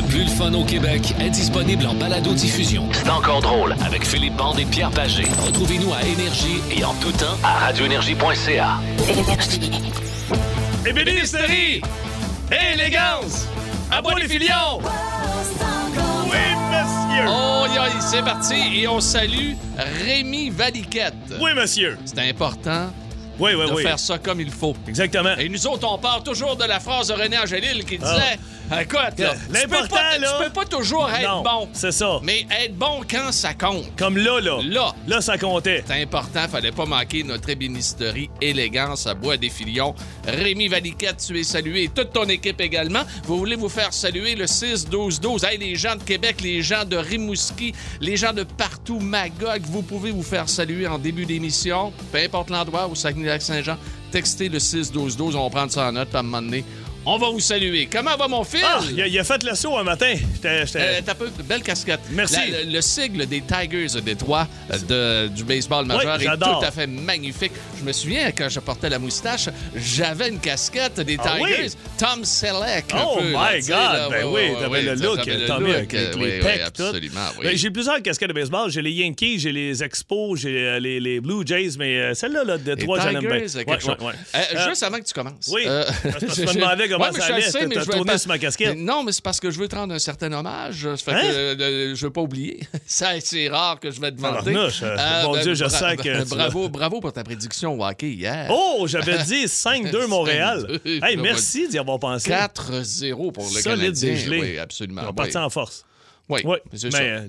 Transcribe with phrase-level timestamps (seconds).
[0.00, 2.88] Le plus le fun au Québec est disponible en balado-diffusion.
[2.94, 5.24] C'est encore drôle avec Philippe Bande et Pierre Pagé.
[5.44, 8.78] Retrouvez-nous à Énergie et en tout temps à radioénergie.ca.
[10.86, 11.82] Ébénisterie!
[12.72, 13.46] Élégance!
[13.90, 14.78] À bois les filions!
[16.24, 16.38] Oui,
[16.70, 17.24] monsieur!
[17.28, 18.54] Oh, yeah, c'est parti.
[18.80, 19.52] Et on salue
[20.06, 21.12] Rémi Valiquette.
[21.42, 21.98] Oui, monsieur!
[22.06, 22.86] C'est important
[23.38, 23.82] Oui, oui, de oui.
[23.82, 24.74] faire ça comme il faut.
[24.88, 25.36] Exactement.
[25.36, 28.38] Et nous autres, on part toujours de la phrase de René Angélil qui disait
[28.80, 31.68] Écoute, là, tu peux L'important, pas- là- Tu peux pas toujours être Non, bon.
[31.72, 32.20] c'est ça.
[32.22, 33.84] Mais être bon quand ça compte.
[33.96, 34.60] Comme là, là.
[34.62, 34.94] Là.
[35.08, 35.82] Là, ça comptait.
[35.86, 39.94] C'est important, fallait pas manquer notre ébénisterie élégance à bois des filions.
[40.26, 43.02] Rémi Valiquette, tu es salué et toute ton équipe également.
[43.24, 45.44] Vous voulez vous faire saluer le 6-12-12.
[45.44, 49.82] Hey, les gens de Québec, les gens de Rimouski, les gens de partout, Magog, vous
[49.82, 51.92] pouvez vous faire saluer en début d'émission.
[52.12, 53.76] Peu importe l'endroit, au Saguenay-Lac-Saint-Jean,
[54.12, 55.34] textez le 6-12-12.
[55.36, 56.64] On va prendre ça en note, à un moment donné,
[57.06, 57.88] on va vous saluer.
[57.90, 58.62] Comment va mon fils?
[58.64, 60.12] Ah, il a, il a fait le saut un matin.
[60.34, 62.00] J'étais- j'étais- Euh, T'as peu, belle casquette.
[62.10, 62.36] Merci.
[62.50, 66.36] La- le, le sigle des Tigers de Détroit euh, de- du baseball majeur Oui, est
[66.36, 67.52] tout à fait magnifique.
[67.78, 71.56] Je me souviens, quand je portais la moustache, j'avais une casquette des Ah Tigers.
[71.62, 71.72] oui?
[71.98, 72.84] Tom Selleck.
[72.94, 73.68] Oh peu, my God!
[73.70, 76.40] là, ben oui, ouais, t'avais le look, le Tommy, look, avec les, euh, oui, oui,
[76.42, 77.44] pecs, absolument, oui.
[77.44, 78.70] Ben, j'ai plusieurs casquettes de baseball.
[78.70, 82.58] J'ai les Yankees, j'ai les Expos, j'ai euh, les, les Blue Jays, mais celle-là, là,
[82.58, 83.30] de Les trois, j'en aime bien.
[83.30, 84.12] Ouais, ouais, ouais.
[84.34, 85.48] Euh, Juste avant que tu commences.
[85.52, 88.28] oui, je- me demandais comment Ouais, mais ça allait, sais, mais je tourné pas- sur
[88.28, 88.76] ma casquette.
[88.76, 90.82] Non, mais c'est parce que je veux te rendre un certain hommage.
[90.82, 91.20] Ça fait Hein?
[91.22, 92.60] que euh, je veux pas oublier.
[92.86, 94.54] Ça, c'est rare que je vais te vanter.
[94.54, 95.64] Euh, mon Dieu, je
[95.96, 98.46] que Bravo, bravo pour ta prédiction au hockey hier.
[98.50, 100.66] Oh, j'avais dit 5-2 Montréal.
[100.84, 102.30] 5-2, Hey, merci d'y avoir pensé.
[102.30, 104.10] 4-0 pour le Solide Canadien.
[104.10, 104.40] dégelé.
[104.40, 105.02] Oui, absolument.
[105.04, 105.14] On oui.
[105.14, 105.84] partit en force.
[106.30, 107.26] Oui, Oui, c'est mais euh,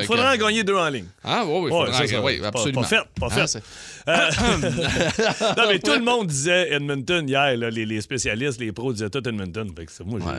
[0.00, 1.06] il faudra en gagner deux en ligne.
[1.24, 2.82] Ah oui, oui, Ouais, faudra- oui, Pas- absolument.
[2.82, 3.62] Pas fait, pas Ah, fait.
[4.08, 4.30] Euh,
[5.56, 9.10] non, mais tout le monde disait Edmonton hier, là, les, les spécialistes, les pros disaient
[9.10, 9.68] tout Edmonton.
[9.76, 10.32] Fait que c'est- moi, Ouais.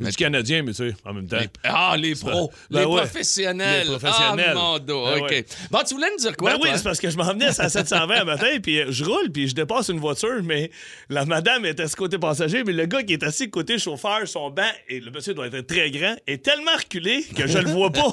[0.00, 1.38] j'ai du Canadien, mais tu sais, en même temps.
[1.38, 3.82] Les- Ah, les pros, Ben les professionnels.
[3.88, 4.46] Les professionnels.
[4.50, 5.30] Ah, mon dos, Ben OK.
[5.30, 5.46] ouais.
[5.70, 7.68] Bon, tu voulais nous dire quoi, Ben oui, c'est parce que je m'en venais à
[7.68, 10.70] 720 un matin, puis euh, je roule, puis je dépasse une voiture, mais
[11.08, 14.50] la madame était ce côté passager, mais le gars qui est assis côté chauffeur, son
[14.50, 17.90] banc, et le monsieur doit être très grand, est tellement reculé que je le vois
[17.90, 18.10] pas.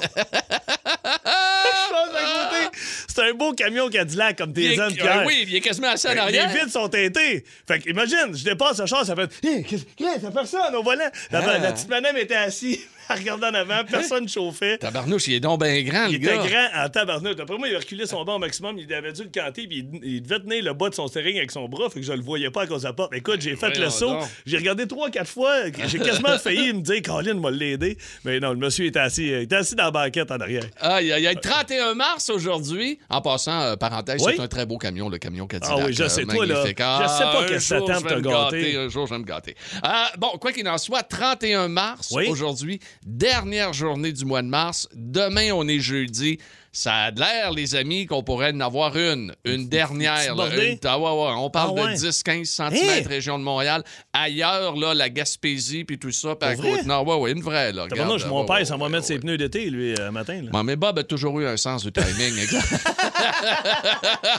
[3.08, 5.24] C'est un beau camion Cadillac comme tes amis, Pierre.
[5.26, 6.48] oui, il est quasiment assis en que arrière.
[6.48, 7.44] Les vitres sont teintées.
[7.66, 10.74] Fait que imagine, je dépasse le char, ça fait Hé, qu'est-ce qu'est-ce que ça personne
[10.74, 11.10] au volant.
[11.30, 11.58] La, Ah.
[11.58, 12.78] la petite madame était assise,
[13.18, 14.78] regardait en avant, personne chauffait.
[14.78, 16.68] Tabarnouche, il est donc bien grand, Il le était gars.
[16.70, 17.36] grand en tabarnak.
[17.36, 18.78] D'après moi, il a reculé son banc au maximum.
[18.78, 21.36] Il avait dû le canter, puis il, il devait tenir le bas de son steering
[21.36, 23.14] avec son bras, fait que je le voyais pas à cause de la porte.
[23.14, 24.14] Écoute, j'ai fait le saut.
[24.46, 25.54] J'ai regardé trois, quatre fois.
[25.86, 27.96] J'ai quasiment failli me dire, Colin m'a l'aider.
[28.24, 30.64] Mais non, le monsieur était assis, il était assis dans la banquette en arrière.
[30.80, 31.36] Aïe, aïe, aïe.
[31.40, 32.98] 31 mars aujourd'hui.
[33.08, 34.32] En passant, euh, parenthèse, Oui?
[34.36, 35.78] c'est un très beau camion, le camion Cadillac.
[35.80, 36.78] Ah oui, je euh, sais, toi, là, magnifique.
[36.78, 38.76] je Ah, sais pas un qu'est-ce que gâter.
[38.76, 39.56] Un jour, je vais me gâter.
[39.84, 39.88] Euh,
[40.18, 42.28] bon, quoi qu'il en soit, 31 mars Oui?
[42.28, 44.88] aujourd'hui, dernière journée du mois de mars.
[44.94, 46.38] Demain, on est jeudi.
[46.72, 49.34] Ça a l'air, les amis, qu'on pourrait en avoir une.
[49.44, 50.36] Une dernière.
[50.36, 50.46] là.
[50.54, 51.34] Une- ah ouais, ouais.
[51.38, 51.94] On parle Ah ouais?
[51.94, 53.08] de 10-15 cm, Hein?
[53.08, 53.82] région de Montréal.
[54.12, 56.76] Ailleurs, là, la Gaspésie, puis tout ça, puis à Pour vrai?
[56.76, 57.06] côte nord.
[57.08, 57.84] Ouais, ouais, une vraie, là.
[57.90, 60.42] Regarde, mon ouais, père, ça va mettre ses pneus d'été, lui, euh, matin.
[60.42, 60.50] là.
[60.52, 62.34] Bon, mais Bob a toujours eu un sens du timing.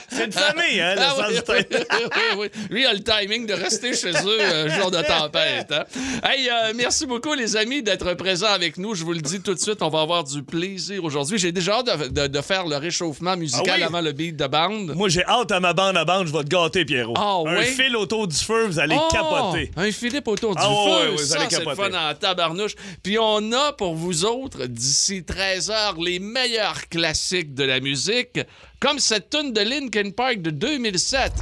[0.08, 1.86] C'est une famille, hein, le Ah sens oui, du timing.
[1.90, 1.98] oui,
[2.36, 2.48] oui, oui.
[2.70, 5.70] Lui a le timing de rester chez eux euh, jour de tempête.
[5.72, 5.84] hein.
[6.24, 8.94] Hey, euh, merci beaucoup, les amis, d'être présents avec nous.
[8.94, 11.38] Je vous le dis tout de suite, on va avoir du plaisir aujourd'hui.
[11.38, 13.82] J'ai déjà hâte de, de- de faire le réchauffement musical Ah oui?
[13.82, 14.92] avant le beat de bande.
[14.94, 17.14] Moi, j'ai hâte à ma bande à bande, je vais te gâter, Pierrot.
[17.16, 17.66] Ah, un oui?
[17.66, 19.70] fil autour du feu, vous allez Oh, capoter.
[19.76, 21.16] Un Philippe autour du Ah feu.
[21.18, 22.74] ça, allez c'est le fun en tabarnouche.
[23.02, 28.40] Puis on a pour vous autres, d'ici 13 heures, les meilleurs classiques de la musique,
[28.82, 31.32] comme cette tune de Linkin Park de 2007.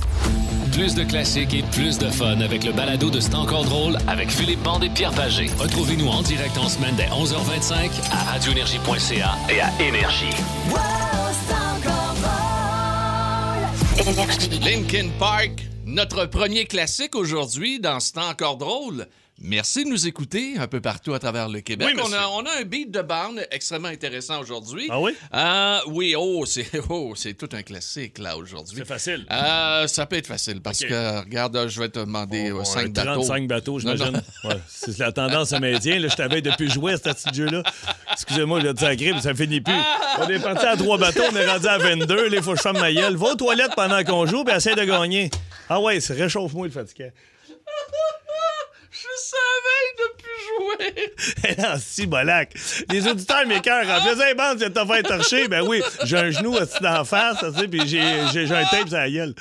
[0.73, 4.31] Plus de classiques et plus de fun avec le balado de C'est encore drôle avec
[4.31, 5.49] Philippe Bande et Pierre Pagé.
[5.59, 10.37] Retrouvez-nous en direct en semaine dès 11h25 à radioénergie.ca et à Énergie.
[14.63, 19.07] Linkin Park, notre premier classique aujourd'hui dans ce temps encore drôle.
[19.43, 21.89] Merci de nous écouter un peu partout à travers le Québec.
[21.95, 24.87] Oui, on, a, on a un beat de bande extrêmement intéressant aujourd'hui.
[24.91, 25.17] Ah oui?
[25.33, 28.77] Euh, oui, oh, c'est oh, tout un classique là aujourd'hui.
[28.77, 29.27] C'est facile.
[29.33, 32.89] Euh, ça peut être facile parce que, regarde, je vais te demander Bon, 5 un
[32.91, 33.23] bateaux.
[33.23, 34.23] 35 bateaux, j'imagine.
[34.45, 35.53] Ouais, c'est la tendance.
[35.53, 37.63] Là, je t'avais depuis jouer à ce petit jeu-là.
[38.13, 39.75] Excusez-moi, je vais te sacrer, mais ça finit plus.
[40.19, 42.29] On est parti à trois bateaux, on est rendu à 22.
[42.29, 43.17] Là, il faut que je ferme ma gueule.
[43.17, 45.31] Va aux toilettes pendant qu'on joue, puis essaie de gagner.
[45.69, 47.11] Ah ouais, c'est réchauffe-moi le fatigué.
[49.03, 51.57] Je savais depuis jouer.
[51.59, 52.53] non, si, bolac.
[52.91, 53.89] Les auditeurs m'écœurent.
[53.89, 55.49] En faisant un bande, tu t'as fait torcher.
[55.49, 59.35] Ben oui, j'ai un genou assis d'en face, puis j'ai un tape sur la gueule.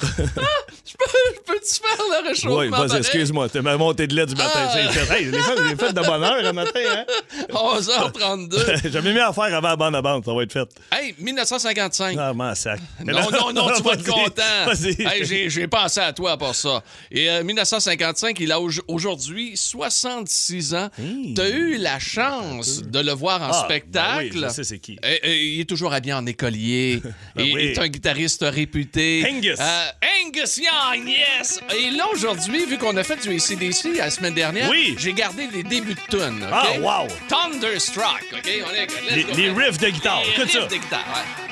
[0.00, 2.56] Je peux- peux-tu faire le réchauffement?
[2.58, 3.48] Oui, vas-y, excuse-moi.
[3.48, 4.50] T'es ma montée de lait du matin.
[4.54, 4.68] Ah.
[4.90, 7.04] Fait, hey, j'ai fait de bonne heure le matin, hein?
[7.52, 8.90] 11h32.
[8.90, 10.68] J'avais mis à faire avant la bande à bande, ça va être fait.
[10.92, 12.16] hey, 1955.
[12.18, 12.80] Ah, m'en sac.
[13.04, 14.42] Non, non, non, tu vas être content.
[14.66, 14.96] Vas-y.
[15.02, 16.82] Hey, j'ai, pensé à toi pour ça.
[17.10, 20.90] Et euh, 1955, il a au- aujourd'hui 66 ans.
[21.34, 24.30] T'as eu la chance de le voir en Ah, spectacle.
[24.30, 24.98] ben oui, je sais c'est qui.
[25.02, 27.00] Et- et il est toujours habillé en écolier.
[27.36, 27.62] Ben il oui.
[27.64, 29.26] est un guitariste réputé.
[29.28, 29.58] Angus.
[29.58, 29.83] Euh,
[30.26, 31.60] Angus Young, yes!
[31.76, 34.94] Et là, aujourd'hui, vu qu'on a fait du ACDC la semaine dernière, Oui.
[34.98, 36.46] j'ai gardé les débuts de tune.
[36.52, 37.08] Ah, wow.
[37.28, 38.50] Thunderstruck, OK?
[38.66, 40.60] On est, Les- les riffs de guitare, Les écoute ça.
[40.60, 41.44] riffs de guitare, ouais.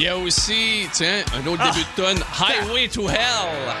[0.00, 1.70] Il y a aussi, tiens, un autre Ah.
[1.72, 3.74] début de tonne, Highway to Hell.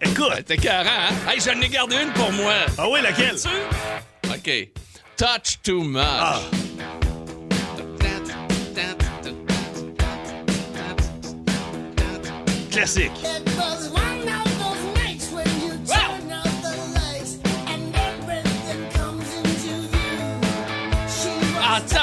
[0.00, 0.44] Écoute.
[0.46, 1.14] T'es carré, hein?
[1.30, 2.52] Hey, j'en ai gardé une pour moi.
[2.78, 3.36] Ah oui, laquelle?
[3.36, 4.28] Tu?
[4.30, 4.68] OK.
[5.16, 6.02] Touch too much.
[6.04, 6.40] Ah.
[12.70, 13.12] Classique.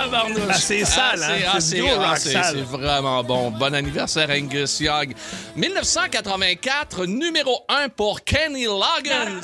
[0.09, 0.42] Tabarnouche!
[0.50, 1.27] Ah, c'est sale, hein?
[1.39, 2.56] c'est- ah, C'est c'est ah, c'est- sale.
[2.57, 3.51] c'est vraiment bon.
[3.51, 5.13] Bon anniversaire, Angus Young.
[5.56, 9.42] 1984, numéro 1 pour Kenny Loggins.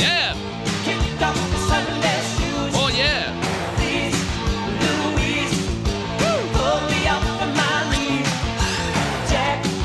[0.00, 0.34] Yeah!
[2.74, 3.32] Oh yeah!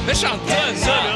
[0.06, 0.40] Méchante
[0.76, 1.13] ça, là!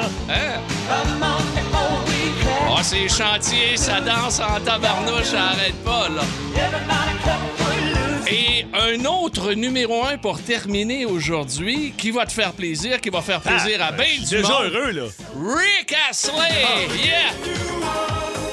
[2.89, 6.21] Ah, ces chantiers, ça danse en tabarnouche, ça arrête pas, là.
[8.29, 13.21] Et un autre numéro un pour terminer aujourd'hui, qui va te faire plaisir, qui va
[13.21, 14.71] faire plaisir à Ah, je suis du déjà monde.
[14.73, 15.03] heureux, là.
[15.37, 16.33] Rick Astley!
[17.03, 17.33] Yeah!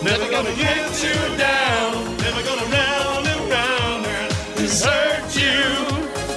[0.03, 2.05] Never gonna get you down.
[2.19, 5.65] Never gonna round and round and desert you.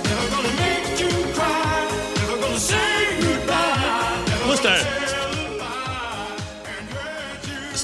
[0.03, 1.87] Never gonna make you cry.
[2.15, 2.75] Never gonna say
[3.19, 4.45] goodbye.
[4.45, 4.55] Moi,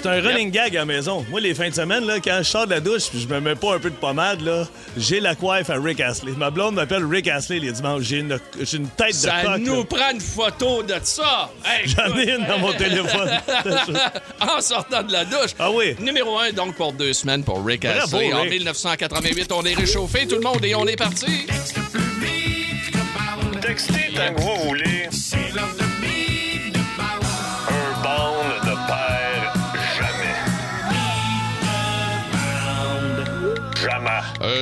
[0.03, 0.13] c'est un.
[0.13, 1.25] Un running gag à la maison.
[1.29, 3.39] Moi, les fins de semaine, là, quand je sors de la douche puis je me
[3.39, 4.67] mets pas un peu de pommade, là,
[4.97, 6.33] j'ai la coiffe à Rick Astley.
[6.38, 8.03] Ma blonde m'appelle Rick Astley les dimanches.
[8.03, 9.57] J'ai une, j'ai une tête Ça de coq.
[9.59, 9.83] nous là.
[9.85, 11.50] prend une photo de ça!
[11.65, 13.29] Hey, J'en ai une dans mon téléphone.
[14.39, 15.51] en sortant de la douche.
[15.59, 15.95] Ah oui.
[16.00, 18.33] Numéro 1, donc, pour deux semaines pour Rick Bravo, Astley.
[18.33, 18.51] En Rick.
[18.51, 21.47] 1988, on est réchauffé, tout le monde, et on est parti.
[23.61, 24.11] Textez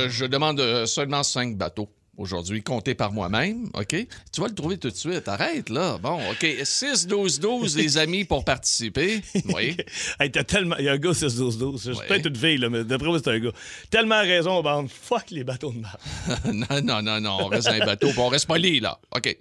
[0.02, 1.88] Euh, je demande euh, seulement 5 bateaux.
[2.18, 3.96] Aujourd'hui, comptés par moi-même, OK?
[4.32, 5.26] Tu vas le trouver tout de suite.
[5.28, 5.96] Arrête, là.
[5.96, 6.42] Bon, OK.
[6.44, 9.22] 6-12-12, les amis, pour participer.
[9.46, 9.76] Oui.
[10.20, 10.76] Hey, t'as tellement.
[10.78, 11.78] Il y a un gars 6-12-12.
[11.78, 12.06] C'est Ouais.
[12.06, 13.52] peut-être une fille, là, mais d'après moi, c'est un gars.
[13.90, 14.90] Tellement raison, bande.
[14.90, 15.96] Fuck les bateaux de mer.
[16.52, 17.38] non, non, non, non.
[17.40, 19.00] On reste dans les bateaux, puis on reste poli, là.
[19.16, 19.34] OK.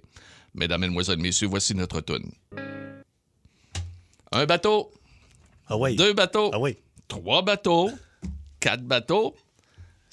[0.55, 2.31] Mesdames, Mesdemoiselles, Messieurs, voici notre tune.
[4.31, 4.91] Un bateau,
[5.67, 5.95] Ah ouais.
[5.95, 6.77] deux bateaux, Ah ouais.
[7.09, 7.91] trois bateaux,
[8.61, 9.35] quatre bateaux,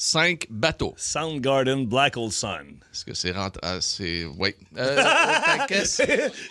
[0.01, 0.95] cinq bateaux.
[0.97, 2.79] Soundgarden, Black Old Sun.
[2.93, 3.51] Est-ce que c'est rent...
[3.63, 4.25] ah, c'est...
[4.39, 4.55] Oui.
[4.79, 5.03] Euh,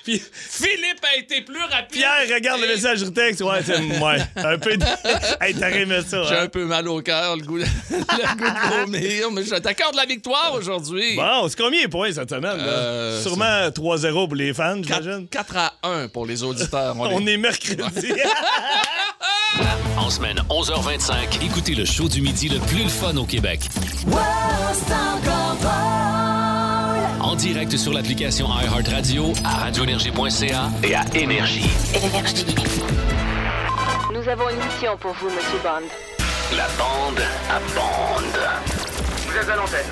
[0.03, 1.91] Puis, Philippe a été plus rapide.
[1.91, 3.41] Pierre, regarde le message du texte.
[3.41, 3.77] Ouais, c'est.
[3.97, 4.17] Ouais.
[4.35, 4.83] Un peu de.
[5.41, 6.23] hey, aimé ça.
[6.23, 6.43] J'ai hein?
[6.43, 10.05] un peu mal au cœur, le goût, le goût de vomir, mais je t'accorde la
[10.05, 11.15] victoire aujourd'hui.
[11.15, 12.57] Bon, c'est combien les points cette semaine?
[12.59, 15.27] Euh, Sûrement 3-0 pour les fans, j'imagine.
[15.29, 16.95] 4, à 1 pour les auditeurs.
[16.99, 18.13] On est mercredi.
[20.07, 23.59] En semaine 11h25, écoutez le show du midi le plus le fun au Québec.
[27.19, 31.69] En direct sur l'application iHeartRadio, à radioénergie.ca et à Énergie.
[34.13, 35.85] Nous avons une mission pour vous, Monsieur Bond.
[36.55, 38.39] La bande à bande.
[39.27, 39.91] Vous êtes à l'antenne.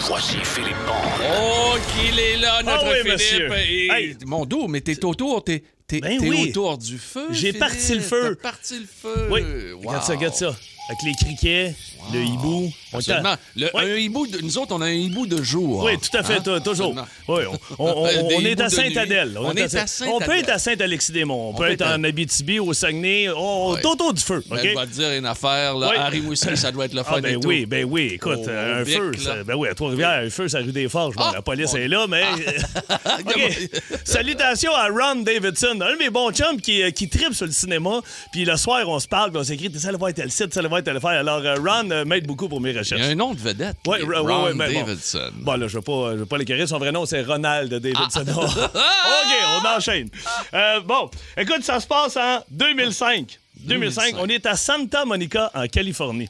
[0.00, 1.24] Voici Philippe Bond.
[1.40, 3.12] Oh, qu'il est là, notre Ah oui, Philippe.
[3.14, 3.50] monsieur.
[3.66, 4.16] Et- Hey.
[4.26, 6.48] Mon dos, mais t'es autour, t'es, t'es, Ben oui.
[6.50, 7.26] autour du feu.
[7.30, 8.36] J'ai parti le feu.
[8.40, 9.28] T'as parti le feu.
[9.30, 9.40] Oui.
[9.72, 9.88] Wow.
[9.88, 10.56] Regarde ça, regarde ça.
[10.88, 11.74] Avec les criquets,
[12.12, 12.72] le hibou.
[12.92, 13.34] Absolument.
[13.56, 13.92] Le- Ouais.
[13.92, 15.84] Un hibou de- nous autres, on a un hibou de jour.
[15.84, 16.60] Oui, tout à fait, Hein?
[16.60, 16.94] toujours.
[17.28, 17.42] Oui,
[17.78, 18.06] on,
[18.44, 19.36] est à Sainte-Adèle.
[19.38, 21.50] On est à On peut être à Saint-Alexis-des-Monts.
[21.50, 23.86] On, peut être en Abitibi, au Saguenay, oh, Ouais.
[23.86, 24.42] autour du feu.
[24.50, 24.62] Mais OK?
[24.64, 26.08] je vais te dire une affaire, là.
[26.08, 28.12] Rimouski, ça doit être le fun Ah, ben oui, ben oui.
[28.14, 30.88] Écoute, Au- au un feu, ça- ben oui, à Trois-Rivières, un feu, ça rue des
[30.88, 31.14] Forges.
[31.16, 32.24] Bon, Ah, la police est là, mais.
[33.20, 33.68] OK.
[34.04, 37.52] Salutations à Ron Davidson, un de mes bons chums qui, euh, qui tripe sur le
[37.52, 38.00] cinéma.
[38.32, 40.77] Puis le soir, on se parle, on s'écrit, ça va être tel site, ça va
[40.84, 41.10] faire.
[41.10, 43.02] Alors, euh, Ron euh, m'aide beaucoup pour mes Il y recherches.
[43.02, 43.76] a un nom de vedette.
[43.86, 44.80] Ouais, Ron ouais, mais bon.
[44.84, 45.30] Davidson.
[45.34, 46.66] Bon, là, je ne vais pas, vais pas l'écœurer.
[46.66, 48.24] Son vrai nom, c'est Ronald Davidson.
[48.26, 48.70] Ah!
[48.74, 50.08] OK, on enchaîne.
[50.54, 53.38] Euh, bon, écoute, ça se passe en 2005.
[53.60, 56.28] 2005, on est à Santa Monica, en Californie.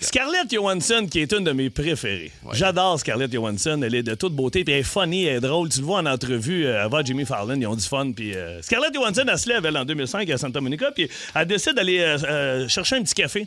[0.00, 2.30] Scarlett Johansson, qui est une de mes préférées.
[2.52, 3.80] J'adore Scarlett Johansson.
[3.82, 5.68] Elle est de toute beauté, puis elle est funny, elle est drôle.
[5.68, 8.12] Tu le vois en entrevue euh, avant Jimmy Fallon, ils ont du fun.
[8.12, 11.46] Puis euh, Scarlett Johansson, elle se lève, elle, en 2005 à Santa Monica, puis elle
[11.46, 13.46] décide d'aller euh, euh, chercher un petit café.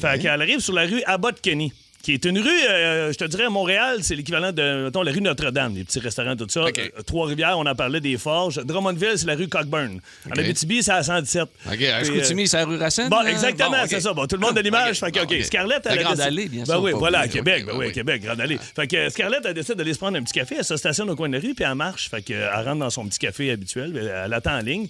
[0.00, 1.72] Fait qu'elle arrive sur la rue Abbott Kenny.
[2.04, 5.10] Qui est une rue, euh, je te dirais, à Montréal, c'est l'équivalent de, mettons, la
[5.10, 6.60] rue Notre-Dame, les petits restaurants, tout ça.
[6.60, 6.70] Euh,
[7.06, 8.60] Trois-Rivières, on en parlait des Forges.
[8.62, 10.00] Drummondville, c'est la rue Cockburn.
[10.28, 11.42] En Abitibi, c'est à 117.
[11.44, 13.08] OK, à euh, Chicoutimi, c'est la rue Racine?
[13.08, 13.30] Bon, là?
[13.30, 14.12] exactement, Bon, c'est ça.
[14.12, 15.00] Bon, tout le monde a l'image.
[15.00, 15.44] Fait que, OK, OK.
[15.44, 16.82] Scarlett, La elle a Grande décidé- Allée, bien Ben sûr.
[16.82, 17.28] oui, voilà, à.
[17.28, 17.64] Québec.
[17.64, 17.92] Ben ben oui.
[17.92, 18.58] Québec, Grande Allée.
[18.76, 20.56] Fait que Scarlett, elle décide d'aller se prendre un petit café.
[20.58, 22.10] Elle se stationne au coin de la rue, puis elle marche.
[22.10, 23.96] Fait que, elle rentre dans son petit café habituel.
[24.26, 24.88] Elle attend en ligne.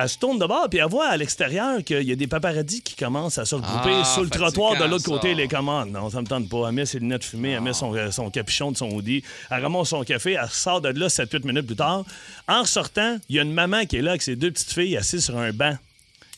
[0.00, 2.82] Elle se tourne de bord, puis elle voit à l'extérieur qu'il y a des paparazzis
[2.82, 5.34] qui commencent à se regrouper Ah, sur le trottoir de l'autre côté.
[5.34, 5.90] Les commandes.
[5.90, 6.68] Non, ça me tente pas.
[6.68, 9.24] Elle met ses lunettes fumées, elle met son, euh, son capuchon de son hoodie.
[9.50, 12.04] Elle ramasse son café, elle sort de là 7-8 minutes plus tard.
[12.46, 14.96] En sortant, il y a une maman qui est là avec ses deux petites filles
[14.96, 15.76] assises sur un banc.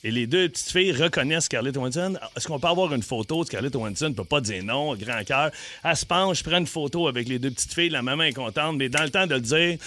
[0.03, 2.17] Et les deux petites filles reconnaissent Scarlett Johansson.
[2.35, 4.09] Est-ce qu'on peut avoir une photo de Scarlett Johansson?
[4.09, 5.51] ne peut pas dire non, grand cœur.
[5.85, 7.91] Elle se penche, prend une photo avec les deux petites filles.
[7.91, 9.79] La maman est contente, mais dans le temps de le dire,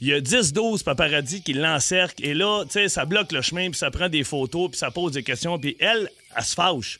[0.00, 2.24] il y a 10-12 paparazzis qui l'encerclent.
[2.24, 4.90] Et là, tu sais, ça bloque le chemin, puis ça prend des photos, puis ça
[4.90, 5.58] pose des questions.
[5.58, 6.98] Puis elle, elle se fâche.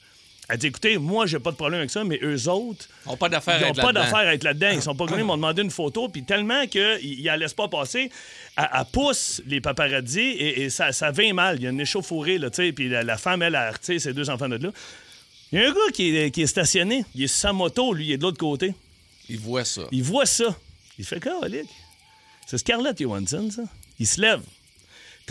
[0.50, 3.16] Elle dit, écoutez, moi, j'ai pas de problème avec ça, mais eux autres, Ils n'ont
[3.16, 4.00] pas d'affaire ils à n'ont être pas là-dedans.
[4.00, 4.70] d'affaire à être là-dedans.
[4.72, 7.68] Ils sont pas venus, ils m'ont demandé une photo, puis tellement qu'ils la laissent pas
[7.68, 8.10] passer,
[8.56, 11.56] elle, elle pousse les paparazzis et, et ça, ça vient mal.
[11.58, 13.98] Il y a une échauffourée, là, tu sais, puis la, la femme, elle, a retiré
[14.00, 14.70] ses deux enfants de là.
[15.52, 17.92] Il y a un gars qui est, qui est stationné, il est sur sa moto,
[17.92, 18.74] lui, il est de l'autre côté.
[19.28, 19.82] Ils voient ça.
[19.92, 20.56] Il voit ça.
[20.98, 21.68] Il fait colique.
[22.46, 23.62] C'est Scarlett Johansson, ça.
[24.00, 24.40] Il se lève,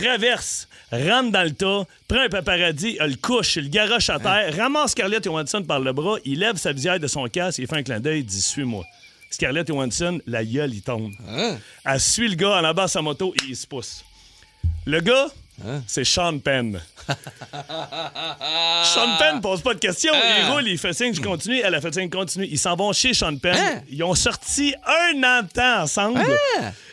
[0.00, 4.18] traverse, rentre dans le tas, prend un paparazzi, elle le couche, il le garoche à
[4.18, 7.66] terre, ramasse Scarlett Johansson par le bras, il lève sa visière de son casque, il
[7.66, 8.84] fait un clin d'œil, il dit Suis-moi.
[9.30, 11.12] Scarlett Johansson, la gueule, il tombe.
[11.28, 11.56] Hein?
[11.84, 14.04] Elle suit le gars en de sa moto et il se pousse.
[14.86, 15.28] Le gars,
[15.86, 16.80] c'est Sean Penn.
[18.84, 20.12] Sean Penn pose pas de questions.
[20.14, 20.52] Il Hein?
[20.52, 21.60] roule, il fait signe, je continue.
[21.62, 22.46] Elle a fait signe, continue.
[22.50, 23.56] Ils s'en vont chez Sean Penn.
[23.56, 23.82] Hein?
[23.90, 26.20] Ils ont sorti un an de temps ensemble.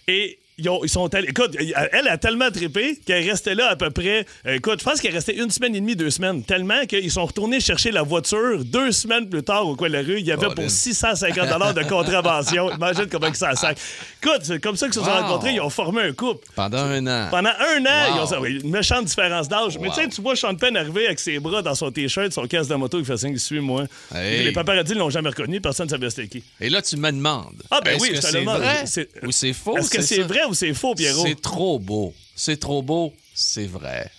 [0.07, 1.27] Et ils, ont- ils sont allés.
[1.29, 1.55] Écoute,
[1.91, 4.25] elle a tellement trippé qu'elle restait là à peu près.
[4.45, 6.43] euh, Écoute, je pense qu'elle restait une semaine et demie, deux semaines.
[6.43, 10.01] Tellement qu'ils sont retournés chercher la voiture deux semaines plus tard au coin de la
[10.01, 10.19] rue.
[10.19, 12.71] Il y avait pour 650 de contravention.
[12.75, 13.77] Imagine comment que ça sac.
[14.23, 15.21] Écoute, c'est comme ça qu'ils se sont Wow.
[15.21, 15.53] rencontrés.
[15.53, 16.47] Ils ont formé un couple.
[16.55, 17.27] Pendant un an.
[17.29, 18.27] Pendant un an, Wow.
[18.27, 19.77] ils ont une méchante différence d'âge.
[19.79, 22.47] Mais tu sais, tu vois Sean Penn arriver avec ses bras dans son t-shirt, son
[22.47, 23.83] casque de moto, il fait signe, suis-moi.
[24.13, 24.43] Hey.
[24.45, 26.43] Les paparazzis ne l'ont jamais reconnu, personne ne savait c'était qui.
[26.59, 27.61] Et là, tu me demandes.
[27.71, 28.57] Ah, ben oui, je te demande.
[28.61, 28.83] vrai
[29.23, 29.77] ou c'est faux?
[29.77, 30.27] Est-ce que c'est ça?
[30.53, 31.25] C'est faux, Pierrot?
[31.25, 32.13] C'est trop beau.
[32.35, 33.13] C'est trop beau.
[33.33, 34.09] C'est vrai.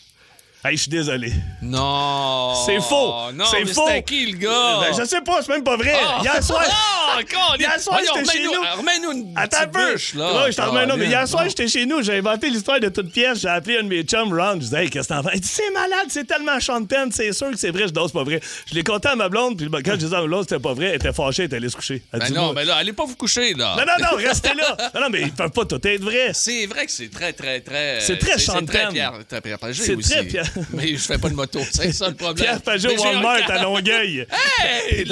[0.68, 1.32] Hey, je suis désolé.
[1.62, 2.52] Non.
[2.66, 3.14] C'est faux.
[3.34, 3.84] Non, c'est faux.
[3.86, 4.80] C'était qui, le gars?
[4.80, 5.94] Ben, je sais pas, c'est même pas vrai.
[5.98, 6.20] Ah!
[6.22, 6.62] Hier soir.
[7.18, 7.56] Colin!
[7.58, 8.50] Hier soir, j'étais chez nous.
[8.52, 9.92] Remets-nous une Attends un petite peu.
[9.92, 10.42] bûche, là.
[10.44, 10.96] Ouais, je t'en remets un.
[10.96, 12.02] Mais hier soir, j'étais chez nous.
[12.02, 13.40] J'ai inventé l'histoire de toute pièce.
[13.40, 14.54] J'ai appelé un de mes chums, Ron.
[14.54, 15.30] Je disais, hey, qu'est-ce que t'en fais?
[15.34, 16.58] Il dit, c'est malade, c'est tellement
[16.88, 17.82] Penn, c'est sûr que c'est vrai.
[17.88, 18.40] Je dis, c'est pas vrai.
[18.66, 20.74] Je l'ai conté à ma blonde, puis quand je disais à ma blonde, c'était pas
[20.74, 22.02] vrai, elle était fâchée, elle était allée se coucher.
[22.12, 23.74] Elle Ben dit, non, mais là, allez pas vous coucher, là.
[23.76, 24.76] non, non, non, restez là.
[24.94, 26.30] Non, non, mais ils peuvent pas tout être vrai.
[26.34, 28.00] C'est vrai que c'est très, très, très.
[28.00, 30.10] C'est très Sean C'est très C'est aussi.
[30.10, 32.44] très Pierre- Mais je fais pas de moto, c'est ça le problème.
[32.44, 34.26] Pierre Pajot Walmart à Longueuil.
[34.60, 35.06] Hey!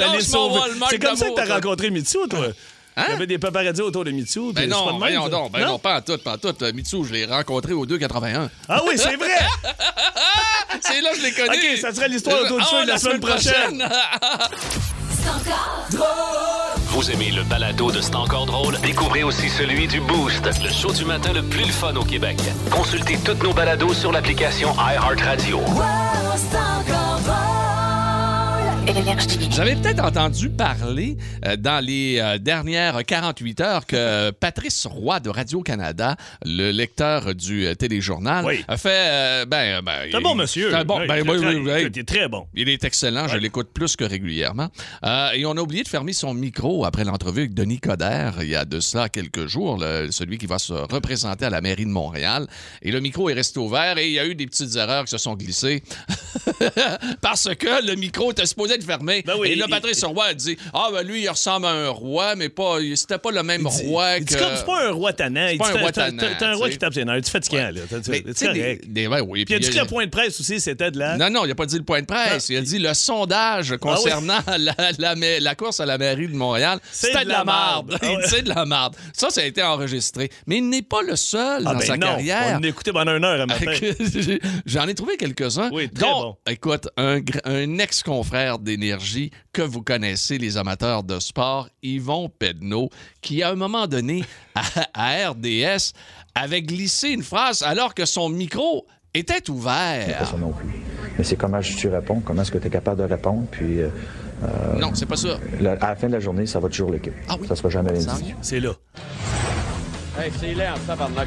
[0.89, 2.47] C'est comme ça que t'as rencontré Mitsu, toi?
[2.97, 3.03] Hein?
[3.07, 4.51] Il y avait des paparazzis autour de Mitsu.
[4.53, 5.51] Ben c'est pas de non, même, donc.
[5.51, 6.53] Ben non, pas en tout, pas en tout.
[6.63, 8.49] Euh, Mitsu, je l'ai rencontré au 281.
[8.67, 9.37] Ah oui, c'est vrai!
[10.81, 11.49] C'est là que je l'ai connu.
[11.49, 13.89] OK, ça sera l'histoire autour du Ah, feu de la semaine prochaine.
[16.89, 18.79] Vous aimez le balado de C'est encore drôle?
[18.81, 22.39] Découvrez aussi celui du Boost, le show du matin le plus le fun au Québec.
[22.71, 25.59] Consultez toutes nos balados sur l'application iHeartRadio.
[25.59, 25.77] Wow,
[28.91, 35.19] Vous avez peut-être entendu parler euh, dans les euh, dernières 48 heures que Patrice Roy
[35.19, 36.15] de Radio-Canada,
[36.45, 38.63] le lecteur du euh, téléjournal, Oui.
[38.69, 38.89] a fait...
[38.93, 40.69] euh, ben, ben, C'est un il- bon monsieur.
[40.69, 40.99] C'est un bon...
[41.01, 41.89] Oui, ben, très, oui, très- oui, oui.
[41.93, 42.47] Il est très bon.
[42.55, 44.69] Il est excellent, je l'écoute plus que régulièrement.
[45.03, 48.47] Euh, et on a oublié de fermer son micro après l'entrevue avec Denis Coderre il
[48.49, 51.85] y a de cela quelques jours, le- celui qui va se représenter à la mairie
[51.85, 52.47] de Montréal.
[52.81, 55.11] Et le micro est resté ouvert et il y a eu des petites erreurs qui
[55.11, 55.83] se sont glissées
[57.21, 59.23] parce que le micro était supposé fermé.
[59.25, 61.89] Ben oui, et là, Patrice Roy a dit Ah, ben lui, il ressemble à un
[61.89, 64.33] roi, mais pas, c'était pas le même dit- roi que.
[64.37, 65.47] comme c'est pas un roi tannant.
[65.47, 67.21] Il pas un roi tannant, T'as un roi qui tape ses nerfs.
[67.23, 67.81] Tu fatiguant, là.
[67.89, 68.83] T'as- Mais, C'est tu sais, des- correct.
[68.93, 70.99] des- ouais, oui, Puis il a dit que le point de presse aussi, c'était de
[70.99, 71.17] la.
[71.17, 72.49] Non, non, il n'a pas dit le point de presse.
[72.49, 77.19] Il a dit le sondage concernant la, course à la mairie de Montréal, C'est c'était
[77.19, 77.97] de de la marde.
[78.01, 78.17] Ah ouais.
[78.27, 78.95] c'est de la marde.
[79.13, 80.29] Ça, ça a été enregistré.
[80.45, 82.55] Mais il n'est pas le seul Ah dans ben sa non, carrière.
[82.57, 83.71] On l'a écouté pendant une heure un matin.
[84.65, 85.69] J'en ai trouvé quelques-uns.
[85.71, 86.37] Oui, très dont, bon.
[86.49, 92.89] Écoute, un, un ex-confrère d'énergie que vous connaissez, les amateurs de sport, Yvon Pedneau,
[93.21, 94.23] qui à un moment donné,
[94.55, 94.61] à,
[94.93, 95.93] à RDS,
[96.35, 100.27] avait glissé une phrase alors que son micro était pas ouvert.
[100.29, 100.67] ça non plus.
[101.17, 103.89] Mais c'est comment tu réponds, comment est-ce que tu es capable de répondre, puis euh,
[104.79, 105.39] Non, c'est pas ça.
[105.59, 107.13] la- à la fin de la journée, ça va toujours l'équipe.
[107.27, 107.47] Ah oui?
[107.47, 108.35] Ça sera jamais Ça l'individu.
[108.43, 108.73] C'est là.
[110.19, 110.51] Hey, c'est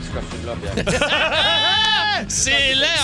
[0.04, 1.00] ce costume-là, Pierre.
[2.30, 2.50] C'est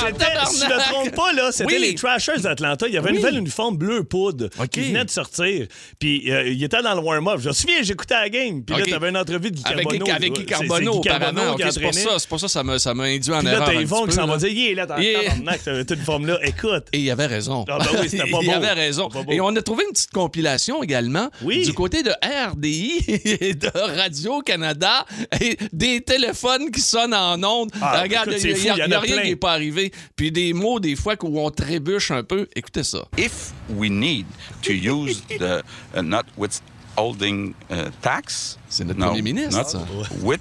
[0.07, 1.81] C'était, si je ne trompe pas, là, c'était Oui.
[1.81, 2.87] les Trashers d'Atlanta.
[2.87, 3.19] Il y avait un Oui.
[3.19, 5.67] nouvel uniforme bleu poudre qui venait de sortir.
[5.99, 7.41] Puis euh, il était dans le warm-up.
[7.41, 8.63] Je me souviens, j'écoutais la game.
[8.65, 8.81] Puis OK.
[8.81, 11.57] là, tu avais une entrevue de Guy Avec, Guy C'est- apparemment.
[11.57, 14.07] pour ça, c'est pour ça ça m'a, ça m'a induit en Puis là, t'as Yvon
[14.07, 14.39] qui s'en va là.
[14.39, 16.39] dire, il est là le tabarnak, cette uniforme-là.
[16.45, 16.87] Écoute.
[16.93, 17.65] Et il avait raison.
[17.69, 19.09] Ah ben oui, c'était pas Il avait raison.
[19.29, 22.13] Et on a trouvé une petite compilation également du côté de
[22.51, 23.05] RDI
[23.41, 25.05] et de Radio-Canada
[25.41, 27.71] et des téléphones qui sonnent en ondes.
[27.81, 29.23] Regarde, il y a rien plein.
[29.25, 29.93] qui n'est pas arrivé.
[30.15, 32.47] Puis des mots, des fois, où on trébuche un peu.
[32.55, 33.07] Écoutez ça.
[33.17, 34.27] if we need
[34.63, 35.63] to use the
[35.95, 39.87] uh, notwithholding uh, tax, C'est notre no, premier ministre, not ça.
[40.23, 40.41] with,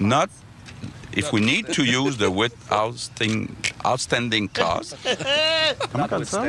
[0.00, 0.28] not
[1.14, 3.48] if we need to use the withholding
[3.84, 4.94] outstanding clause.
[5.92, 6.44] Comment on dit ça?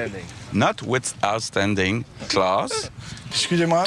[0.54, 2.92] Not with outstanding clause.
[3.32, 3.86] Excusez-moi.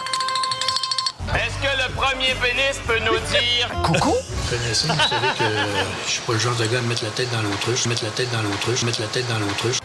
[1.29, 3.69] Est-ce que le premier pénis peut nous dire...
[4.51, 5.45] connaissez, vous savez que
[6.07, 8.11] je suis pas le genre de gars à mettre la tête dans l'autruche, mettre la
[8.11, 9.79] tête dans l'autruche, mettre la tête dans l'autruche.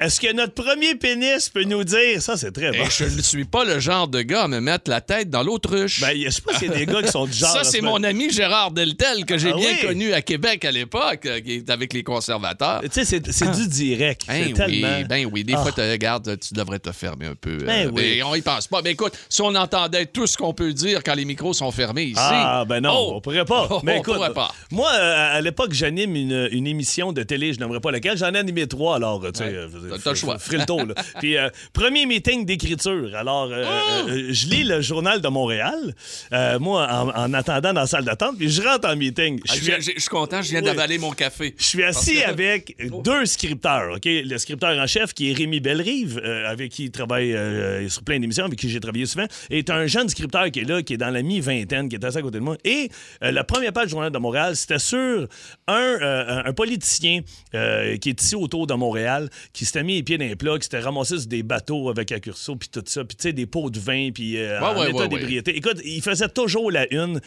[0.00, 2.20] Est-ce que notre premier pénis peut nous dire.
[2.20, 2.84] Ça, c'est très bon.
[2.84, 5.42] Et je ne suis pas le genre de gars à me mettre la tête dans
[5.42, 6.00] l'autruche.
[6.00, 7.50] Ben, je sais pas s'il y a des gars qui sont du genre.
[7.50, 9.86] ça, c'est mon ami Gérard Deltel, que j'ai Ah bien oui?
[9.86, 12.80] connu à Québec à l'époque, euh, qui est avec les conservateurs.
[12.82, 14.22] Tu sais, c'est, c'est du direct.
[14.26, 14.88] Ben c'est tellement.
[14.98, 15.44] oui, ben oui.
[15.44, 15.62] Des Ah.
[15.62, 17.58] fois, tu regardes, tu devrais te fermer un peu.
[17.58, 18.02] Ben oui.
[18.16, 18.82] Mais on y pense pas.
[18.82, 22.04] Mais écoute, si on entendait tout ce qu'on peut dire quand les micros sont fermés
[22.04, 22.14] ici.
[22.18, 23.12] Ah, ben non, Oh!
[23.16, 23.68] on pourrait pas.
[23.70, 24.52] Oh, Mais on écoute, pourrait pas.
[24.70, 28.16] moi, euh, à l'époque, j'anime une, une émission de télé, je n'aimerais pas laquelle.
[28.18, 30.36] J'en ai animé trois, alors, tu sais, Ouais, euh, t'as- le choix.
[30.36, 30.94] là.
[31.20, 33.10] Puis, euh, premier meeting d'écriture.
[33.14, 33.64] Alors, euh,
[34.08, 35.94] euh, je lis le journal de Montréal,
[36.32, 39.40] euh, moi, en, en attendant dans la salle d'attente, puis je rentre en meeting.
[39.46, 40.66] Je Ah, suis- content, je viens Oui.
[40.66, 41.54] d'avaler mon café.
[41.58, 44.04] je suis assis que- avec deux scripteurs, OK?
[44.04, 48.02] Le scripteur en chef, qui est Rémi Bellerive, euh, avec qui il travaille euh, sur
[48.02, 50.94] plein d'émissions, avec qui j'ai travaillé souvent, et un jeune scripteur qui est là, qui
[50.94, 52.56] est dans la mi-vingtaine, qui est assis à côté de moi.
[52.64, 52.90] Et
[53.22, 55.26] euh, la première page du Journal de Montréal, c'était sur
[55.68, 57.20] un, euh, un politicien
[57.54, 59.11] euh, qui est ici autour de Montréal,
[59.52, 62.12] qui s'était mis les pieds dans les plats, qui s'était ramassé sur des bateaux avec
[62.12, 64.66] un curso, puis tout ça, puis tu sais, des pots de vin, puis euh, Ouais,
[64.66, 65.56] en ouais, état ouais, d'ébriété.
[65.56, 67.20] Écoute, il faisait toujours la une.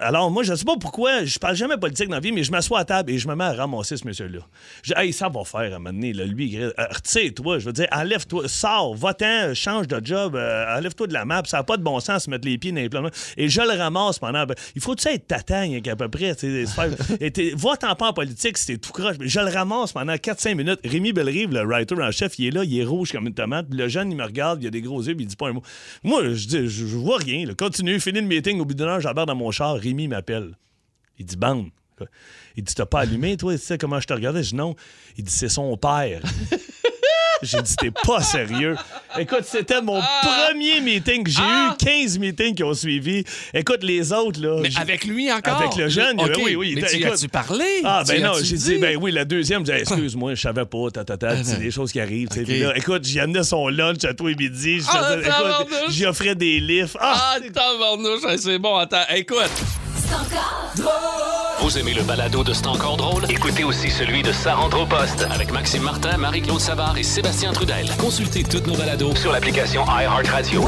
[0.00, 2.50] Alors, moi, je sais pas pourquoi, je parle jamais politique dans la vie, mais je
[2.50, 4.40] m'assois à table et je me mets à ramasser ce monsieur-là.
[4.82, 7.58] Je dis, hey, ça va faire à un moment donné, là, lui, il- euh, retire-toi,
[7.58, 11.58] je veux dire, enlève-toi, sors, va-t'en, change de job, euh, enlève-toi de la map, ça
[11.58, 13.08] n'a pas de bon sens de se mettre les pieds dans les plans.
[13.36, 14.44] Et je le ramasse pendant.
[14.74, 18.12] il faut, tu sais, être tatagne à peu près, tu sais, t'es- va-t'en pas en
[18.12, 19.16] politique t'es tout croche.
[19.20, 20.80] Mais je le ramasse pendant 4-5 minutes.
[20.84, 23.66] Rémi Bellerive, le writer en chef, il est là, il est rouge comme une tomate.
[23.70, 25.52] Le jeune, il me regarde, il a des gros yeux, puis il dit pas un
[25.52, 25.62] mot.
[26.02, 27.46] Moi, je dis, je, vois rien.
[27.54, 28.60] Continue, finis le meeting.
[28.60, 29.76] Au bout d'une heure, j'embarque dans mon char.
[29.76, 30.56] Rémi m'appelle.
[31.18, 31.68] Il dit, bande.
[32.56, 33.52] Il dit, t'as pas allumé, toi?
[33.54, 34.42] Tu sais comment je te regardais?
[34.42, 34.76] Je dis, non.
[35.16, 36.22] Il dit, c'est son père.
[37.42, 38.76] J'ai dit, t'es pas sérieux.
[39.18, 41.26] Écoute, c'était mon premier meeting.
[41.26, 41.74] J'ai Ah!
[41.80, 43.24] eu 15 meetings qui ont suivi.
[43.54, 44.58] Écoute, les autres, là.
[44.60, 45.56] Mais avec lui encore?
[45.60, 46.72] Avec le jeune, il y avait- OK, oui, oui.
[46.76, 47.64] Mais tu écoute- as-tu parlé?
[47.84, 50.64] Ah, Tu ben non, j'ai dit, ben oui, la deuxième, j'ai dit, excuse-moi, je savais
[50.64, 52.28] pas, ta, ta, ta, c'est des choses qui arrivent.
[52.28, 52.40] tu sais.
[52.42, 52.46] OK.
[52.46, 54.80] Puis là, écoute, j'y amenais son lunch à toi et midi.
[54.88, 55.16] Ah,
[55.88, 56.96] j'y offrais des livres.
[57.00, 57.36] Ah!
[57.38, 59.04] Ah, c'est bon, attends.
[59.14, 59.50] Écoute,
[61.60, 63.24] Vous aimez le balado de C'est encore drôle?
[63.28, 67.90] Écoutez aussi celui de Sa au poste avec Maxime Martin, Marie-Claude Savard et Sébastien Trudel.
[67.98, 70.64] Consultez toutes nos balados sur l'application iHeartRadio.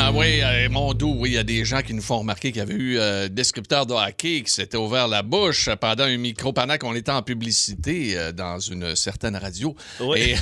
[0.00, 2.50] Ah oui, euh, mon doux, oui, il y a des gens qui nous font remarquer
[2.50, 6.16] qu'il y avait eu euh, descripteur de hockey qui s'était ouvert la bouche pendant un
[6.16, 9.76] micro pendant qu'on était en publicité euh, dans une certaine radio.
[10.00, 10.34] Oui.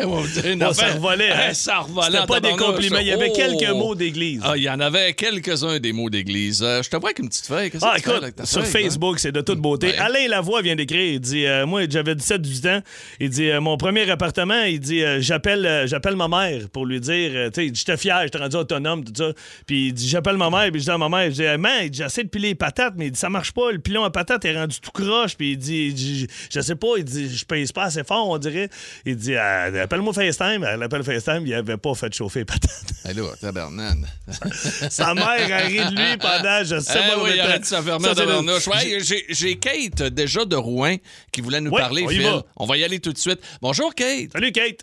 [0.00, 1.36] Et on dirait Bon, ça revolait, hein?
[1.48, 2.18] Hein, ça revolait.
[2.18, 3.36] C'était pas des compliments, il y avait Oh!
[3.36, 4.40] quelques mots d'église.
[4.44, 6.62] Ah, il y en avait quelques-uns des mots d'église.
[6.62, 7.70] Euh, je te vois avec une petite feuille.
[7.70, 8.84] Qu'est-ce Ah, écoute, avec ta sur feuille, hein?
[8.84, 9.88] Facebook, c'est de toute beauté.
[9.88, 9.98] Ouais.
[9.98, 11.14] Alain Lavoie vient d'écrire.
[11.14, 12.80] Il dit euh, Moi, j'avais 17-18 ans.
[13.20, 16.86] Il dit euh, Mon premier appartement, il dit euh, J'appelle euh, j'appelle ma mère pour
[16.86, 19.32] lui dire euh, Tu sais, J'étais fier, j'étais rendu autonome, tout ça.
[19.66, 21.56] Puis il dit J'appelle ma mère, puis je dis à ma mère Je dis Hey,
[21.56, 23.70] Man, j'essaie de piler les patates, mais il dit Ça marche pas.
[23.70, 25.36] Le pilon à patates est rendu tout croche.
[25.36, 28.68] Puis il dit, Je sais pas, il dit Je pèse pas assez fort, on dirait.
[29.04, 30.64] Il dit Ah, Appelle-moi FaceTime.
[30.64, 32.92] Elle appelle FaceTime, il avait pas fait chauffer les patates.
[33.04, 34.06] Hey, là, tabarnane.
[34.90, 38.90] Sa mère a ri de lui pendant, je sais Eh pas oui,
[39.30, 40.96] j'ai- Kate, euh, déjà de Rouen,
[41.32, 42.44] qui voulait nous Ouais, parler, on va.
[42.56, 43.40] On va y aller tout de suite.
[43.62, 44.32] Bonjour, Kate.
[44.32, 44.80] Salut, Kate.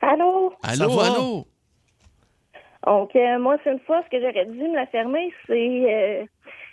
[0.00, 0.52] Allô?
[0.62, 1.46] Allô, allô?
[2.86, 5.54] Donc, euh, moi, c'est une fois, ce que j'aurais dû me la fermer, c'est.
[5.54, 6.24] Euh,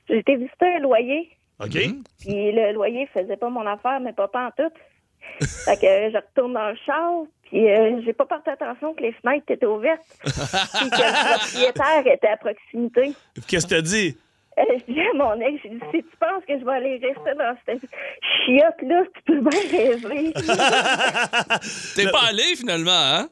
[0.09, 1.75] j'ai été visiter un loyer, OK.
[1.75, 2.03] Mhm.
[2.19, 4.71] puis le loyer faisait pas mon affaire, mais pas en tout.
[5.65, 9.01] fait que euh, je retourne dans le char, puis euh, j'ai pas porté attention que
[9.01, 13.13] les fenêtres étaient ouvertes, puis que le propriétaire était à proximité.
[13.47, 14.17] Qu'est-ce que t'as dit?
[14.57, 16.93] Euh, je dis à mon ex, j'ai dit, si tu penses que je vais aller
[16.97, 17.81] rester dans cette
[18.45, 20.33] chiotte-là, tu peux bien rêver.
[21.95, 23.29] T'es pas allé finalement, hein?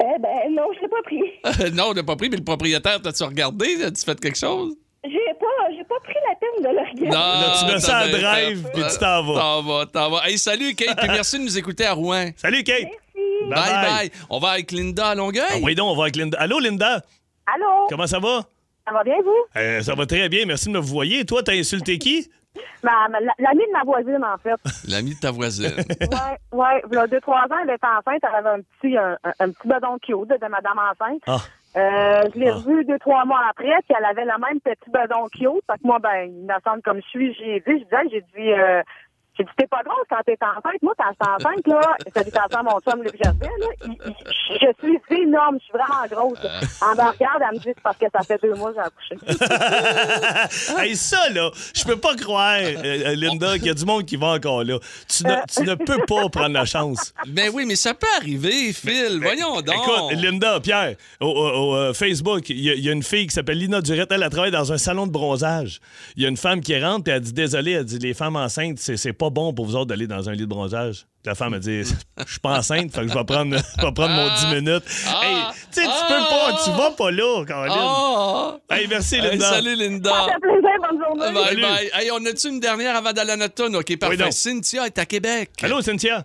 [0.00, 1.72] Eh ben, non, je l'ai pas pris.
[1.74, 3.82] non, on n'a pas pris, mais le propriétaire, t'as-tu regardé?
[3.84, 4.74] As-tu fait quelque chose?
[5.04, 7.10] J'ai pas, j'ai pas pris la peine de le regarder.
[7.10, 9.40] Là, tu mets ça bien drive, puis tu t'en vas.
[9.40, 10.28] T'en vas, t'en vas.
[10.28, 12.30] Hey, salut, Kate, puis merci de nous écouter à Rouen.
[12.36, 12.88] Salut, Kate.
[13.46, 13.72] Merci.
[13.72, 14.10] Bye, bye.
[14.30, 15.44] On va avec Linda à Longueuil.
[15.50, 16.38] Ah, oui, donc, on va avec Linda.
[16.40, 17.02] Allô, Linda?
[17.46, 17.86] Allô?
[17.88, 18.44] Comment ça va?
[18.86, 19.60] Ça va bien, vous?
[19.60, 21.24] Euh, ça va très bien, merci de me voyer.
[21.24, 22.28] Toi, t'as insulté qui?
[22.82, 24.56] Ma- L'amie de ma voisine, en fait.
[24.88, 25.66] L'ami de ta voisine.
[26.00, 26.82] ouais, ouais.
[26.90, 28.22] Il y a deux, trois ans, elle était enceinte.
[28.22, 31.22] Elle avait un petit, un, un- un petit bedon cute de madame enceinte.
[31.26, 31.38] Ah.
[31.76, 32.54] Euh, je l'ai Ah.
[32.54, 35.64] revue deux, trois mois après, puis elle avait le même petit bedon cute.
[35.68, 38.82] Fait que moi, ben, innocente comme je suis, j'ai vu, je disais, j'ai dit, euh,
[39.36, 40.80] j'ai dit, t'es pas grosse quand t'es enceinte.
[40.82, 44.14] Moi, quand j'étais enceinte, là, salutations à mon chum Luc Gervais, là, il- il-
[44.80, 46.38] je suis énorme, je suis vraiment grosse.
[46.42, 49.14] Elle me regarde, elle me dit, c'est parce que ça fait deux mois que j'ai
[49.16, 50.78] accouché.
[50.78, 54.04] hey, ça, là, je peux pas croire, euh, euh, Linda, qu'il y a du monde
[54.04, 54.78] qui va encore là.
[55.08, 57.12] Tu ne, tu ne peux pas prendre la chance.
[57.26, 59.18] Ben oui, mais ça peut arriver, Phil.
[59.22, 59.74] Voyons donc.
[59.74, 63.34] Écoute, Linda, Pierre, au, au- au, euh, Facebook, il y, y a une fille qui
[63.34, 64.10] s'appelle Lina Durette.
[64.12, 65.80] Elle, elle travaille dans un salon de bronzage.
[66.16, 68.36] Il y a une femme qui rentre et elle dit Désolé, elle dit Les femmes
[68.36, 71.06] enceintes, c'est c'est pas bon pour vous autres d'aller dans un lit de bronzage.
[71.24, 73.92] La femme a dit Je suis pas enceinte, fait que je vais prendre, je vais
[73.92, 74.84] prendre mon 10 minutes.
[75.08, 75.20] Ah!
[75.24, 75.36] hey,
[75.72, 76.06] tu sais, tu Ah!
[76.08, 77.74] peux pas, tu vas pas là, Caroline.
[77.78, 78.56] Ah!
[78.70, 79.44] Hey, merci, Hey, Linda.
[79.46, 80.10] salut, Linda.
[80.10, 81.32] Ça fait plaisir, bonne journée.
[81.32, 81.62] Bye Salut.
[81.62, 81.90] bye.
[81.94, 83.74] Hey, on a-tu une dernière avant d'aller à notre tonne?
[83.76, 84.16] OK, parfait.
[84.18, 84.32] donc.
[84.32, 85.50] Cynthia est à Québec.
[85.62, 86.24] Allô, Cynthia?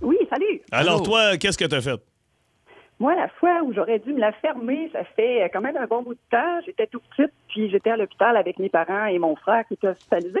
[0.00, 0.60] Oui, salut.
[0.72, 1.04] Alors, Allô?
[1.04, 2.00] toi, qu'est-ce que t'as fait?
[2.98, 6.02] Moi, la fois où j'aurais dû me la fermer, ça fait quand même un bon
[6.02, 6.60] bout de temps.
[6.66, 9.88] J'étais tout petite, puis j'étais à l'hôpital avec mes parents et mon frère qui était
[9.88, 10.40] hospitalisé.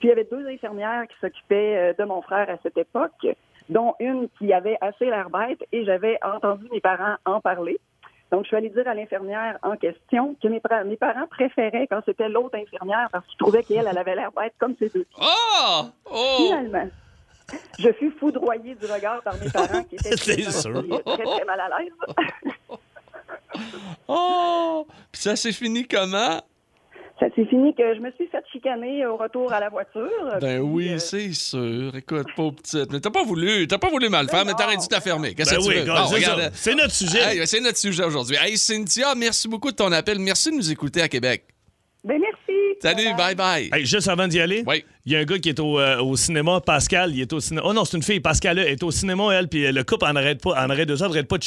[0.00, 3.26] Puis il y avait deux infirmières qui s'occupaient euh, de mon frère à cette époque,
[3.68, 7.78] dont une qui avait assez l'air bête, et j'avais entendu mes parents en parler.
[8.30, 12.28] Donc, je suis allée dire à l'infirmière en question que mes, parents préféraient quand c'était
[12.28, 15.04] l'autre infirmière parce qu'ils trouvaient qu'elle, elle avait l'air bête comme ses deux.
[15.20, 15.82] Oh!
[16.06, 16.36] Oh!
[16.38, 16.88] Finalement,
[17.78, 21.78] je fus foudroyée du regard par mes parents qui étaient très, très, très mal à
[21.78, 21.92] l'aise.
[24.08, 24.86] Oh!
[25.12, 26.40] Puis ça s'est fini comment?
[27.20, 30.08] Ça s'est fini que je me suis fait chicaner au retour à la voiture.
[30.40, 31.94] Ben oui, euh, c'est sûr.
[31.94, 32.90] Écoute, pauvre petite.
[32.90, 35.34] Mais t'as pas voulu, t'as pas voulu mal faire, mais t'aurais dû te la fermer.
[35.34, 35.84] Qu'est-ce Ben que tu oui, veux?
[35.84, 36.40] gars, Bon, c'est regarde.
[36.40, 36.50] ça.
[36.54, 37.20] C'est notre sujet.
[37.36, 38.36] Hey, c'est notre sujet aujourd'hui.
[38.40, 40.18] Hey, Cynthia, merci beaucoup de ton appel.
[40.18, 41.44] Merci de nous écouter à Québec.
[42.02, 42.58] Ben merci.
[42.80, 43.68] Salut, bye bye.
[43.74, 44.82] Hey, juste avant d'y aller, Oui.
[45.04, 47.40] il y a un gars qui est au, euh, au cinéma, Pascal, il est au
[47.40, 47.66] cinéma.
[47.68, 50.16] Oh non, c'est une fille, Pascal, elle est au cinéma, elle, puis le couple en
[50.16, 51.44] arrête pas, en arrête deux heures, arrête pas de.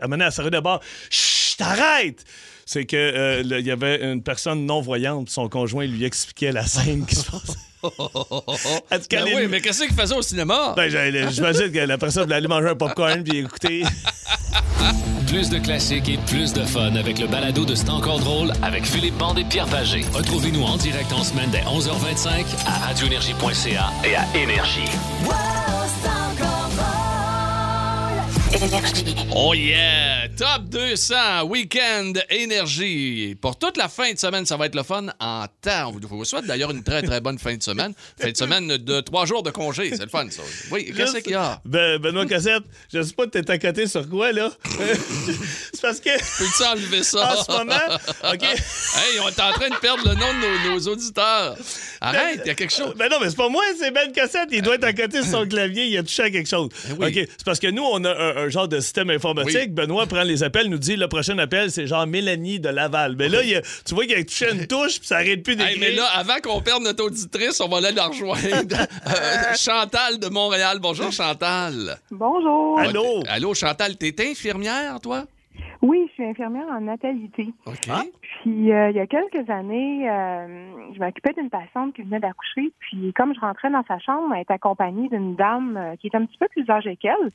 [0.00, 0.80] Elle menait à s'arrêter de bord.
[1.10, 1.31] Chut,
[1.62, 2.24] arrête!
[2.66, 6.66] C'est que euh, le- il y avait une personne non-voyante, son conjoint lui expliquait la
[6.66, 7.58] scène qui se passait.
[9.10, 10.72] Ben oui, mais qu'est-ce qu'il faisait au cinéma?
[10.76, 13.82] Ben, j'ai- j'imagine que la personne voulait aller manger un popcorn puis écouter.
[15.26, 18.84] Plus de classiques et plus de fun avec le balado de C'est encore drôle avec
[18.84, 20.02] Philippe Bande et Pierre Pagé.
[20.12, 24.84] Retrouvez-nous en direct en semaine dès 11h25 à radioénergie.ca et à Énergie.
[29.34, 30.28] Oh yeah!
[30.38, 33.36] Top 200 Weekend Énergie.
[33.40, 35.88] Pour toute la fin de semaine, ça va être le fun en temps.
[35.88, 37.92] On vous- souhaite d'ailleurs une très très bonne fin de semaine.
[38.20, 39.90] Fin de semaine de trois jours de congé.
[39.96, 40.42] C'est le fun, ça.
[40.70, 41.60] Oui, qu'est-ce qu'il y a?
[41.64, 44.50] Ben, Benoît Cassette, je sais pas t'es à côté sur quoi, là?
[45.72, 46.10] c'est parce que.
[46.38, 47.32] Peux-tu enlever ça?
[47.42, 47.98] En ce moment,
[48.32, 48.42] OK.
[48.44, 51.56] Hey, on est en train de perdre le nom de nos, nos auditeurs.
[52.00, 52.94] Arrête, il y a quelque chose.
[52.96, 54.48] Ben non, mais c'est pas moi, c'est Ben Cassette.
[54.52, 56.68] Il doit être à côté de son clavier, il a touché à quelque chose.
[56.88, 57.06] Ben oui.
[57.08, 59.56] OK, c'est parce que nous, on a un, un genre de système informatique.
[59.56, 59.68] Oui.
[59.68, 63.16] Benoît prend les appels, nous dit le prochain appel, c'est genre Mélanie de Laval.
[63.18, 65.42] Mais là, il y a- tu vois qu'il a touché une touche, puis ça arrête
[65.42, 65.78] plus Hey, d'écrire.
[65.80, 68.42] mais là, avant qu'on perde notre auditrice, on va aller la rejoindre.
[69.12, 70.78] Euh, Chantal de Montréal.
[70.80, 71.96] Bonjour, Chantal.
[72.10, 72.76] Bonjour.
[72.76, 75.24] Ouais, t- Allô, Chantal, t'es infirmière, toi?
[75.82, 77.48] Oui, je suis infirmière en natalité.
[77.66, 77.74] OK.
[78.42, 80.46] Puis euh, il y a quelques années, euh,
[80.94, 82.72] je m'occupais d'une patiente qui venait d'accoucher.
[82.78, 86.14] Puis comme je rentrais dans sa chambre, elle était accompagnée d'une dame euh, qui est
[86.14, 87.32] un petit peu plus âgée qu'elle.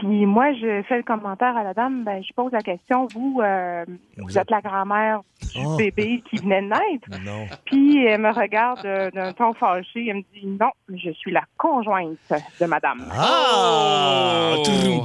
[0.00, 3.40] Puis moi, je fais le commentaire à la dame, ben, je pose la question, vous,
[3.42, 3.84] euh,
[4.18, 5.20] vous êtes la grand-mère
[5.54, 5.76] du Oh.
[5.76, 7.08] bébé qui venait de naître.
[7.24, 7.46] Non.
[7.64, 11.42] Puis elle me regarde euh, d'un ton fâché, elle me dit, non, je suis la
[11.56, 12.18] conjointe
[12.60, 13.04] de madame.
[13.12, 14.54] Ah!
[14.56, 15.04] Oh!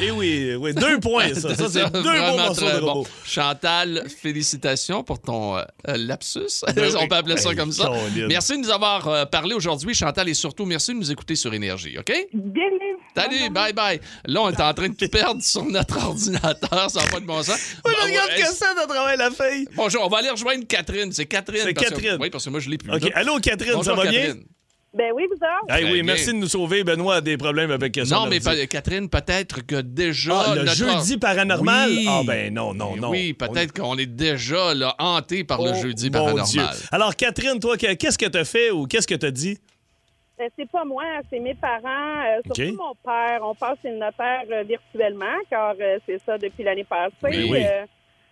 [0.00, 1.54] Eh oui, oui, deux points, ça.
[1.54, 3.04] Ça, c'est deux Vraiment morceaux bon.
[3.24, 6.38] Chantal, félicitations pour ton euh, lapsus.
[6.66, 7.08] On oui.
[7.08, 7.90] peut appeler ça Hey, comme ça.
[8.28, 11.52] Merci de nous avoir euh, parlé aujourd'hui, Chantal, et surtout, merci de nous écouter sur
[11.52, 12.12] Énergie, OK?
[13.16, 14.00] Salut, bye bye.
[14.26, 17.26] Là, on est en train de tout perdre sur notre ordinateur, ça n'a pas de
[17.26, 17.58] bon sens.
[17.84, 19.66] Oui, regarde que ça de travail la feuille.
[19.74, 21.10] Bonjour, on va aller rejoindre Catherine.
[21.12, 21.62] C'est Catherine.
[21.64, 22.18] C'est que- Catherine.
[22.20, 22.92] oui, parce que moi, je l'ai plus.
[22.94, 23.02] OK.
[23.02, 23.08] là.
[23.14, 24.34] Allô, Catherine, Bonjour, ça va bien?
[24.98, 25.12] Catherine.
[25.12, 25.74] Ben oui, vous autres.
[25.76, 26.12] Hey, Très oui, bien.
[26.12, 26.84] merci de nous sauver.
[26.84, 30.40] Benoît a des problèmes avec son Non, mais pa- Catherine, peut-être que déjà.
[30.46, 31.90] Ah, le notre- jeudi paranormal?
[31.90, 32.06] Oui.
[32.08, 33.10] Ah, ben non, non, non.
[33.10, 36.46] Oui, peut-être qu'on est déjà là, hanté par le Oh, jeudi mon paranormal.
[36.46, 36.62] Dieu.
[36.92, 39.58] Alors, Catherine, toi, que- qu'est-ce que t'as fait ou qu'est-ce que t'as dit?
[40.38, 43.40] Ben, c'est pas moi, c'est mes parents, euh, surtout mon père.
[43.42, 47.10] On passe chez le notaire euh, virtuellement, car euh, c'est ça depuis l'année passée.
[47.22, 47.64] Ben oui.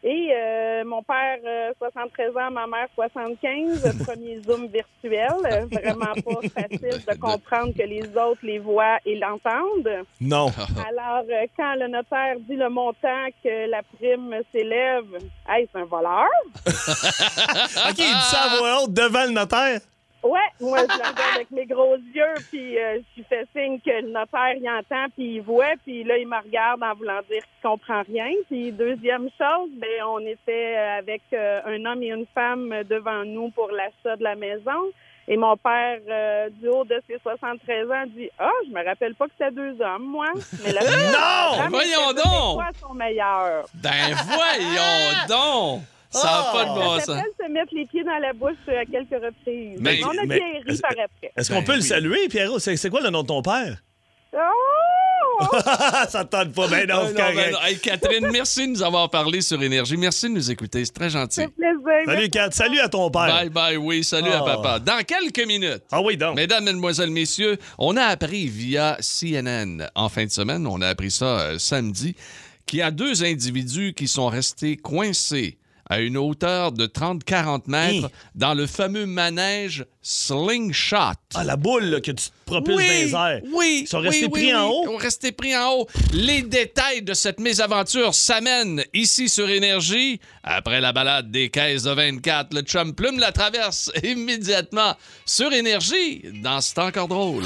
[0.04, 5.30] Euh, et euh, mon père, euh, 73 ans, ma mère, 75, euh, premier Zoom virtuel.
[5.44, 10.04] Euh, Vraiment pas facile de comprendre que les autres les voient et l'entendent.
[10.20, 10.46] Non.
[10.88, 15.04] Alors, euh, quand le notaire dit le montant que la prime s'élève,
[15.48, 16.26] hey, c'est un voleur.
[16.66, 19.80] OK, il dit ça à voix haute devant le notaire.
[20.26, 23.78] Ouais, moi, je la regarde avec mes gros yeux, puis euh, je lui fais signe
[23.78, 27.20] que le notaire, il entend, puis il voit, puis là, il me regarde en voulant
[27.30, 28.28] dire qu'il comprend rien.
[28.48, 33.50] Puis deuxième chose, ben, on était avec euh, un homme et une femme devant nous
[33.50, 34.90] pour l'achat de la maison.
[35.28, 39.14] Et mon père, euh, du haut de ses 73 ans, dit «Ah, je me rappelle
[39.14, 40.28] pas que c'était deux hommes, moi.»
[40.64, 41.68] Mais la Non!
[41.68, 42.24] Voyons les donc!
[42.24, 43.66] Québécois sont meilleurs.
[43.74, 45.82] Ben voyons donc!
[46.16, 47.22] Ça n'a pas de bon Ça sens.
[47.40, 49.78] se mettre les pieds dans la bouche euh, à quelques reprises.
[49.80, 51.32] Mais- on a mais- bien ri par après.
[51.36, 51.84] Est-ce qu'on Ben peut le oui.
[51.86, 52.58] saluer, Pierrot?
[52.58, 53.82] C'est c'est quoi le nom de ton père?
[54.34, 54.38] Oh!
[56.08, 56.68] ça te tente pas.
[56.68, 57.52] Ben non, Ah, c'est non, ben correct.
[57.52, 57.58] non.
[57.66, 59.96] Hey, Catherine, merci de nous avoir parlé sur Énergie.
[59.96, 60.84] Merci de nous écouter.
[60.84, 61.34] C'est très gentil.
[61.42, 61.74] C'est plaisir.
[62.06, 62.50] Salut, Kat.
[62.52, 63.26] Salut à ton père.
[63.26, 64.46] Bye bye, oui, salut à Oh.
[64.46, 64.78] papa.
[64.78, 65.82] Dans quelques minutes.
[65.92, 66.36] Ah oui, donc.
[66.36, 71.10] Mesdames, Mesdemoiselles, Messieurs, on a appris via CNN en fin de semaine, on a appris
[71.10, 72.14] ça euh, samedi,
[72.64, 78.06] qu'il y a deux individus qui sont restés coincés à une hauteur de 30-40 mètres
[78.08, 78.12] Hi.
[78.34, 80.96] dans le fameux manège Slingshot.
[81.34, 83.40] Ah, la boule là, que tu te propulses Oui, dans les airs.
[83.52, 83.80] oui.
[83.82, 84.54] Ils sont restés oui, pris oui.
[84.54, 84.82] en haut?
[84.82, 85.86] Ils sont restés pris en haut.
[86.12, 90.20] Les détails de cette mésaventure s'amènent ici sur Énergie.
[90.42, 94.94] Après la balade des caisses de 24, le chum plume la traverse immédiatement
[95.24, 97.44] sur Énergie dans C'est encore drôle.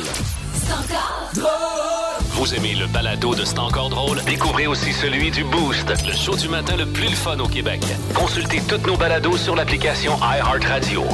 [2.40, 4.22] Vous aimez le balado de C'est encore drôle?
[4.24, 7.82] Découvrez aussi celui du Boost, le show du matin le plus le fun au Québec.
[8.14, 11.04] Consultez toutes nos balados sur l'application iHeartRadio.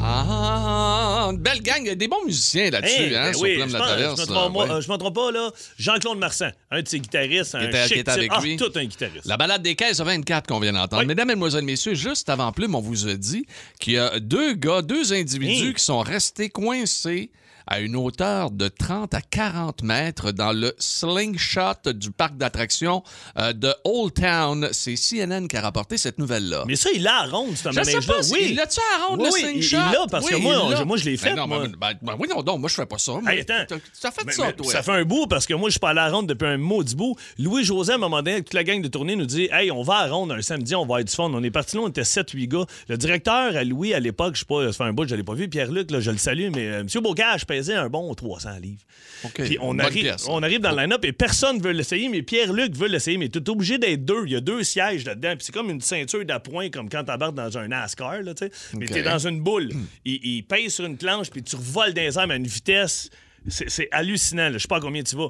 [0.00, 1.78] Ah, une belle gang.
[1.80, 3.78] Il y a des bons musiciens là-dessus, Hey, hein, ben sur oui, Plume je la
[3.78, 4.16] pense- traverse.
[4.16, 4.82] je me trompe, là, pas- ouais.
[4.82, 5.50] je me trompe pas, là.
[5.78, 8.56] Jean-Claude Marsan, un de ses guitaristes, un Qui était- chic avec lui.
[8.60, 9.26] Ah, tout un guitariste.
[9.26, 11.02] La balade des caisses 24 qu'on vient d'entendre.
[11.02, 11.06] Oui.
[11.06, 13.46] Mesdames, Mesdemoiselles, Messieurs, juste avant Plume, on vous a dit
[13.80, 15.74] qu'il y a deux gars, deux individus Hey.
[15.74, 17.30] qui sont restés coincés
[17.70, 23.02] à une hauteur de 30 à 40 mètres dans le slingshot du parc d'attractions
[23.38, 24.68] euh, de Old Town.
[24.72, 26.64] C'est CNN qui a rapporté cette nouvelle-là.
[26.66, 28.46] Mais ça, il l'a à ronde, ce Je sais pas Oui.
[28.50, 29.76] il l'a-tu à ronde, Oui, le slingshot?
[29.76, 30.36] il- l'a, parce que
[30.84, 31.58] moi, je l'ai fait, Ben non, moi.
[31.66, 33.12] ben, ben, ben oui, non, donc, moi, je fais pas ça.
[33.26, 33.76] Hey, attends.
[34.00, 34.72] t'as fait ça, toi.
[34.72, 36.46] ça fait un bout parce que moi, je suis pas allé à la ronde depuis
[36.46, 37.16] un maudit bout.
[37.38, 39.96] Louis-José, à un moment donné, toute la gang de tournée nous dit Hey, on va
[39.98, 41.30] à ronde un samedi, on va avoir du fun.
[41.32, 42.64] On est parti là, on était 7-8 gars.
[42.88, 45.22] Le directeur, à Louis, à l'époque, je sais pas, ça fait un bout, je l'ai
[45.22, 45.48] pas vu.
[45.48, 46.86] Pierre-Luc, je le salue, mais euh, M.
[47.02, 48.82] Bocage un bon 300 livres.
[49.34, 52.88] Puis on pièce, on arrive dans le line-up et personne veut l'essayer, mais Pierre-Luc veut
[52.88, 53.18] l'essayer.
[53.18, 54.24] Mais tu es obligé d'être deux.
[54.26, 55.34] Il y a deux sièges là-dedans.
[55.36, 58.52] Puis c'est comme une ceinture d'appoint, comme quand t'embarques dans un NASCAR, là, tu sais.
[58.74, 59.70] Mais t'es dans une boule.
[60.04, 63.10] il, il pèse sur une planche, puis tu revoles dans les airs à une vitesse.
[63.48, 64.44] C'est hallucinant.
[64.48, 64.52] là.
[64.52, 65.28] Je sais pas à combien tu vas.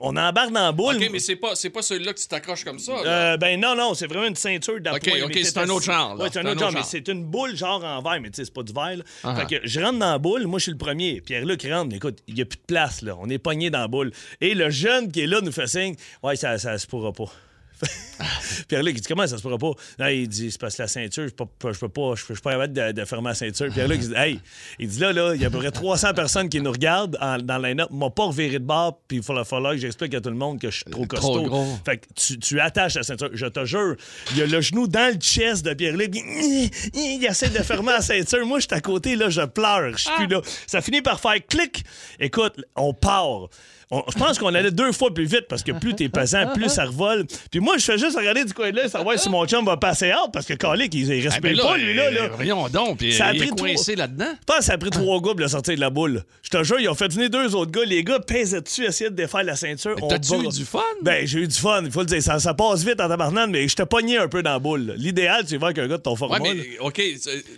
[0.00, 0.96] On embarque dans la boule.
[0.96, 2.92] OK, mais c'est pas, c'est pas celui-là que tu t'accroches comme ça.
[3.04, 5.22] Euh, ben non, non, c'est vraiment une ceinture d'appoint.
[5.24, 6.18] OK, c'est un autre genre.
[6.18, 8.44] Ouais, c'est un autre genre, mais c'est une boule genre en verre, mais tu sais,
[8.44, 9.02] c'est pas du verre.
[9.24, 9.34] Ah.
[9.36, 11.20] Fait que je rentre dans la boule, moi je suis le premier.
[11.20, 13.16] Pierre-Luc rentre, mais écoute, il y a plus de place, là.
[13.20, 14.12] On est pogné dans la boule.
[14.40, 17.30] Et le jeune qui est là nous fait signe Ouais, ça, ça se pourra pas.
[18.68, 19.70] Pierre-Luc, il dit Comment ça se pourra pas?
[19.98, 22.24] Là, il dit C'est parce que la ceinture, je peux pas, je peux pas, je
[22.24, 23.72] peux pas capable de, de fermer la ceinture.
[23.72, 24.40] Pierre-Luc, il dit Hey,
[24.78, 27.16] il dit là, là, il y a à peu près 300 personnes qui nous regardent
[27.20, 30.14] en- dans le line-up, m'ont pas reviré de bord, puis il va falloir que j'explique
[30.14, 31.42] à tout le monde que je suis trop costaud.
[31.42, 31.78] gros.
[31.84, 33.30] Fait que tu, tu attaches la ceinture.
[33.32, 33.96] Je te jure,
[34.32, 36.14] il y a le genou dans le chest de Pierre-Luc.
[36.14, 38.44] Il, il essaie de fermer la ceinture.
[38.46, 39.92] Moi, je suis à côté, là, je pleure.
[39.92, 40.40] Je suis plus là.
[40.66, 41.84] Ça finit par faire clic.
[42.18, 43.48] Écoute, on part.
[43.90, 46.68] On- je pense qu'on allait deux fois plus vite parce que plus t'es pesant, plus
[46.68, 47.24] ça revole.
[47.50, 49.78] Puis moi, je fais juste regarder du coin de l'œil, savoir si mon chum va
[49.78, 52.10] passer hâte parce que Calic, il, il Ah, ben pas, lui, là.
[52.10, 52.28] là.
[52.34, 54.32] Voyons donc, puis Ça a il est pris coincé trois- là-dedans?
[54.40, 56.22] Je pense que ça a pris trois gars pour le sortir de la boule.
[56.42, 57.84] Je te jure, ils ont fait venir deux autres gars.
[57.86, 59.96] Les gars pèsent dessus, essayaient de défaire la ceinture.
[60.06, 60.82] T'as-tu eu du fun?
[61.02, 62.22] Ben, j'ai eu du fun, il faut le dire.
[62.22, 64.94] Ça, ça passe vite en tabarnane, mais je te pognais un peu dans la boule.
[64.98, 66.38] L'idéal, tu vas avec un gars de ton format.
[66.40, 67.00] Ouais, mais OK.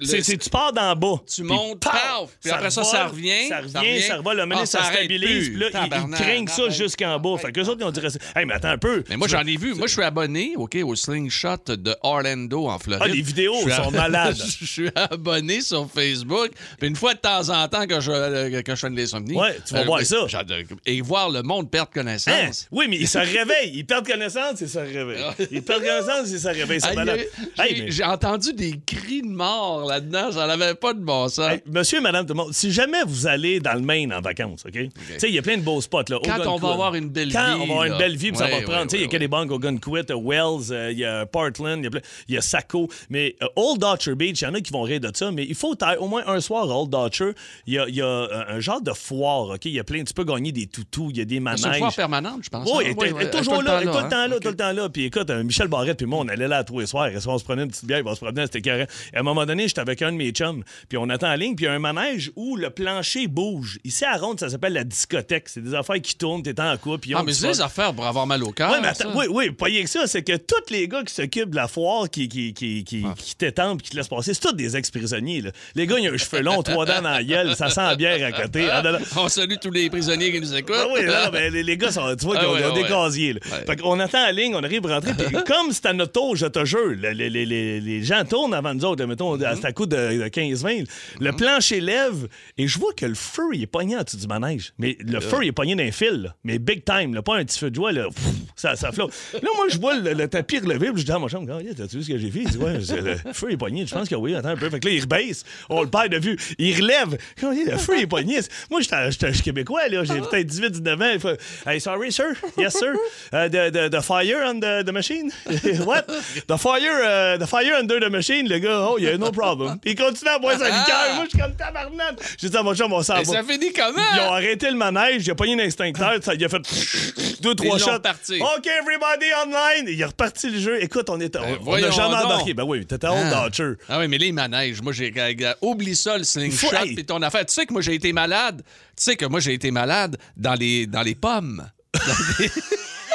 [0.05, 1.21] c'est- tu pars d'en bas.
[1.27, 4.37] Tu montes, paf, puis après ça, ça revient, Ça revient, ça revole.
[4.37, 5.49] Le Ah, ça stabilise.
[5.51, 6.73] Puis là, Tabarnak, craignent ça arrête.
[6.73, 7.37] jusqu'en bas.
[7.39, 8.01] Fait que autres, ils ont dit
[8.35, 9.05] Hey, mais attends un peu.
[9.09, 9.75] Mais moi, j'en ai vu.
[9.75, 13.03] Moi, je suis abonné, OK, au Slingshot de Orlando, en Floride.
[13.05, 14.37] Ah, les vidéos sont malades.
[14.61, 16.51] je suis abonné sur Facebook.
[16.79, 19.35] Puis une fois de temps en temps, que je, euh, que je fais une insomnie.
[19.37, 20.27] Ouais, tu vas voir ça.
[20.29, 22.01] j'adore- Et voir le monde perdre Hein?
[22.03, 22.69] connaissance.
[22.71, 23.73] Oui, mais ils se réveillent.
[23.75, 25.25] Ils perdent connaissance et se réveillent.
[25.51, 26.81] Ils perdent connaissance et se réveillent.
[26.81, 27.21] C'est Aïe, malade.
[27.59, 30.33] aïe, Hey, j'ai- mais- J'ai entendu des cris de mort là-dedans.
[30.33, 31.51] Ça n'avait pas de bon sens.
[31.51, 34.65] Hey, monsieur, madame, tout le monde, si jamais vous allez dans le Maine en vacances,
[34.67, 34.73] OK?
[34.73, 36.19] Tu sais, il y a plein de beaux spots, là.
[36.25, 38.47] Quand on va avoir une belle Quand vie, on va avoir une belle vie, ça
[38.47, 38.93] va ouais, prendre.
[38.93, 42.37] Il y a que des banques Algonquin, Wells, euh, il y a Portland, il y
[42.37, 42.89] a y Saco.
[43.09, 45.45] Mais euh, Old Dutcher Beach, il y en a qui vont rire de ça, mais
[45.45, 47.33] il faut au moins un soir à Old Dutcher.
[47.67, 49.65] Il y a, il y a euh, un genre de foire, OK?
[49.65, 51.61] Il y a plein, tu peux gagner des toutous, il y a des manèges.
[51.61, 52.69] C'est une foire permanente, je pense.
[52.71, 52.95] Oui, hein?
[52.99, 54.29] elle est- toujours là, tout le temps hein?
[54.29, 54.89] là, tout le temps là.
[54.89, 57.11] Puis écoute, euh, Michel Barrette puis moi, on allait là à tous les soirs.
[57.27, 58.87] On se prenait une petite bière, il va se promener, c'était carré.
[59.15, 61.55] À un moment donné, j'étais avec un de mes chums, puis on attend en ligne,
[61.55, 63.79] puis il y a un manège où le plancher bouge.
[63.85, 65.49] Ici à Ronde, ça s'appelle la discothèque.
[65.49, 67.01] C'est des affaires qui tournent, t'es en couple.
[67.01, 68.71] puis Ah, mais c'est des affaires pour avoir mal au cœur.
[68.73, 71.15] Oui, mais attends, oui, oui, pas rien que ça, c'est que tous les gars qui
[71.15, 73.15] s'occupent de la foire, qui, qui, qui, qui, Ah.
[73.17, 75.41] qui t'étendent puis qui te laissent passer, c'est tous des ex-prisonniers.
[75.43, 75.51] là.
[75.75, 77.97] Les gars, ils ont un cheveu long, trois dents dans la gueule, ça sent la
[77.97, 78.67] bière à côté.
[78.71, 78.83] Ah.
[79.17, 80.75] On salue tous les prisonniers qui nous écoutent.
[80.79, 82.67] Ah oui, là, ben, les, les gars, sont, tu vois, Ah ils ont, ouais, ils
[82.67, 82.83] ont ouais.
[82.83, 83.33] des casiers.
[83.35, 83.41] là.
[83.51, 83.65] Ouais.
[83.67, 85.13] Fait qu'on attend la ligne, on arrive à rentrer.
[85.15, 88.25] puis comme c'est à notre tour, je te jure, le- le- les, les- les gens
[88.25, 89.45] tournent avant nous autres, mettons, Mm-hmm.
[89.45, 90.87] à c'est à coup de, de 15-20.
[91.21, 94.27] Le plancher lève et je vois que le feu, il est pogné en dessous du
[94.27, 94.73] manège.
[94.79, 96.23] Mais le feu, il est pogné dans un fil.
[96.23, 96.35] là.
[96.45, 97.93] Mais big time, là, pas un petit feu de joie.
[97.93, 98.25] Là, Pff,
[98.57, 99.13] ça, ça flotte.
[99.35, 101.61] Là, moi, je vois le, le tapis relevé, puis je dis à mon chum, Oh,
[101.77, 102.41] t'as-tu vu ce que j'ai fait?
[102.41, 103.87] Il dit, ouais, c'est- le feu est pogné.
[103.87, 104.69] Je pense que oui, attends un peu.
[104.71, 105.45] Fait que là, il rebaisse.
[105.69, 106.37] On le perd de vue.
[106.59, 107.17] Il relève.
[107.39, 108.41] Dire, le feu est pogné.
[108.71, 110.05] Moi, je suis québécois, là.
[110.05, 111.11] J'ai peut-être 18, 19 ans.
[111.15, 112.27] Il fait, hey, sorry, sir.
[112.57, 112.93] Yes, sir.
[113.33, 115.31] Uh, the, the, the fire on the, the machine.
[115.87, 116.07] What?
[116.47, 118.49] The fire, uh, the fire under the machine.
[118.49, 119.79] Le gars, oh, yeah, no problem.
[119.81, 121.15] Puis il continue à boire sa liqueur.
[121.17, 122.19] Moi, je suis comme tabarnak.
[122.39, 123.25] J'ai dit à mon chum, on s'en va.
[123.25, 124.03] ça finit comment?
[124.15, 127.79] Ils ont arrêté le manège, a pogné un extincteur, ça, il a fait deux, trois
[127.79, 127.91] shots.
[127.97, 129.87] OK, everybody online.
[129.89, 130.83] Il a reparti le jeu.
[130.83, 131.39] Écoute, on était.
[131.39, 132.25] on- on n'a jamais donc.
[132.25, 132.55] embarqué.
[132.55, 133.45] Ben oui, t'étais Old Ah.
[133.49, 133.73] Dutcher.
[133.89, 135.13] Ah oui, mais les manèges, moi, j'ai.
[135.61, 136.95] Oublie ça, le slingshot hey.
[136.95, 137.45] puis ton affaire.
[137.47, 138.63] Tu sais que moi, j'ai été malade.
[138.97, 141.69] Tu sais que moi, j'ai été malade dans les, dans les pommes.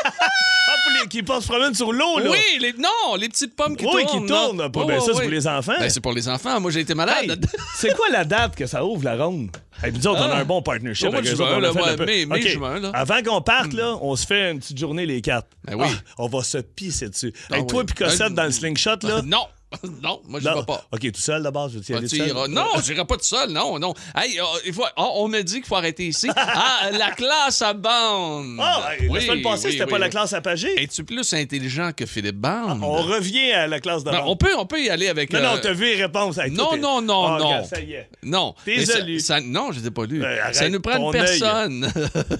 [0.07, 2.29] Ah, pour les qui passent se promènent sur l'eau, là.
[2.31, 4.21] Oui, les, non, les petites pommes qui Oui, tournent.
[4.23, 4.57] qui tournent.
[4.71, 5.73] Pas- ben, oui, ça, c'est pour les enfants.
[5.79, 6.59] Ben, c'est pour les enfants.
[6.59, 7.29] Moi, j'ai été malade.
[7.29, 9.49] Hey, c'est quoi la date que ça ouvre la ronde?
[9.83, 10.39] Hey, puis nous autres, on a Ah.
[10.39, 12.91] un bon partnership avec eux autres, on a fait ouais, juin, là.
[12.93, 15.47] Avant qu'on parte, là, on se fait une petite journée, les quatre.
[15.65, 15.87] Ben oui.
[15.89, 17.33] Ah, on va se pisser dessus.
[17.51, 19.21] Ah Hey, toi puis Cossette Euh, dans le slingshot, là.
[19.23, 19.45] Non,
[20.03, 20.55] non, moi, je Non.
[20.59, 20.85] vais pas.
[20.91, 22.33] OK, tout seul d'abord, je vais y Ah, aller seul?
[22.49, 23.93] Non, j'irai pas tout seul, non, non.
[24.15, 26.29] Hey, euh, il faut- ah, on me dit qu'il faut arrêter ici.
[26.37, 28.57] Ah, la classe à bande.
[28.59, 30.81] Ah, la Oui, semaine passée, oui, c'était oui, pas la classe à Pagé.
[30.81, 32.79] Es-tu plus intelligent que Philippe Bande?
[32.83, 34.31] On revient à la classe Ben, d'avant.
[34.31, 35.31] on, peut, on peut y aller avec.
[35.33, 36.35] Non, non, euh, t'as vu les réponses.
[36.35, 37.45] Toi, non, non, non, Ah, non.
[37.47, 38.09] regarde, Ça y est.
[38.23, 38.53] Non.
[38.65, 40.19] T'es ça- ça- non, je ne pas lu.
[40.19, 41.91] Ben, arrête ça nous prend une personne.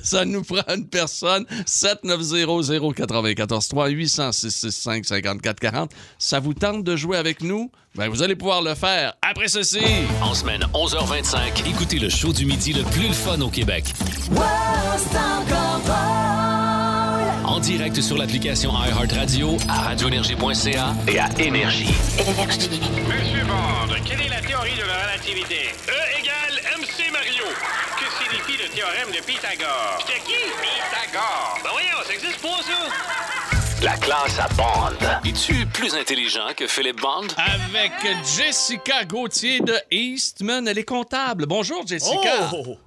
[0.04, 1.46] ça nous prend une personne.
[1.66, 5.92] 7900 94 3 800 665 54 40.
[6.18, 7.72] Ça vous tente de jouer avec nous?
[7.96, 9.82] Ben, vous allez pouvoir le faire après ceci.
[10.22, 13.86] En semaine 11h25, écoutez le show du midi le plus le fun au Québec.
[17.46, 21.94] En direct sur l'application iHeartRadio, à radioénergie.ca et à Énergie.
[22.18, 25.70] Monsieur Bond, quelle est la théorie de la relativité?
[25.88, 27.46] E égale MC Mario.
[27.98, 30.00] Que signifie le théorème de Pythagore?
[30.06, 30.34] C'était qui?
[30.62, 31.60] Pythagore.
[31.64, 33.35] Ben voyons, ça existe pas, ça?
[33.86, 34.98] La classe à bande.
[35.24, 37.28] Es-tu plus intelligent que Philippe Bond?
[37.38, 37.92] Avec
[38.36, 40.68] Jessica Gauthier de Eastman.
[40.68, 41.46] Elle est comptable.
[41.46, 42.50] Bonjour, Jessica.
[42.52, 42.78] Oh!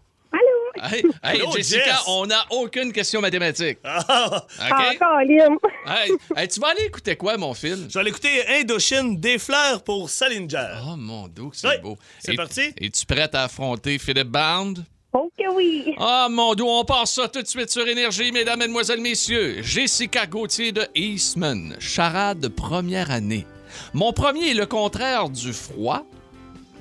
[0.81, 2.03] Hey, hey, Allô, Jessica, Jess?
[2.09, 3.79] on n'a aucune question mathématique.
[3.85, 4.45] Ah!
[4.61, 4.99] OK?
[4.99, 5.57] Colin.
[5.87, 7.87] Hey, hey, tu vas aller écouter quoi, mon film?
[7.89, 10.75] Je vais aller écouter Indochine des fleurs pour Salinger.
[10.85, 11.97] Oh mon dieu, c'est Oui, beau.
[12.19, 12.73] c'est Et- parti.
[12.81, 14.75] Es-tu prête à affronter Philippe Bond?
[15.13, 15.95] Oh que oui!
[15.99, 19.63] Ah, mon Dieu, on passe ça tout de suite sur Énergie, mesdames, mesdemoiselles, messieurs.
[19.63, 23.47] Jessica Gauthier de Eastman, charade première année.
[23.95, 26.05] Mon premier est le contraire du froid,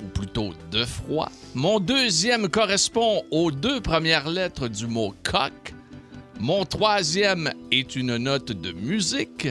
[0.03, 1.31] ou plutôt de froid.
[1.55, 5.73] Mon deuxième correspond aux deux premières lettres du mot coq.
[6.39, 9.47] Mon troisième est une note de musique.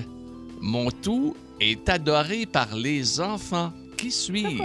[0.60, 3.72] Mon tout est adoré par les enfants.
[3.96, 4.62] Qui suis-je?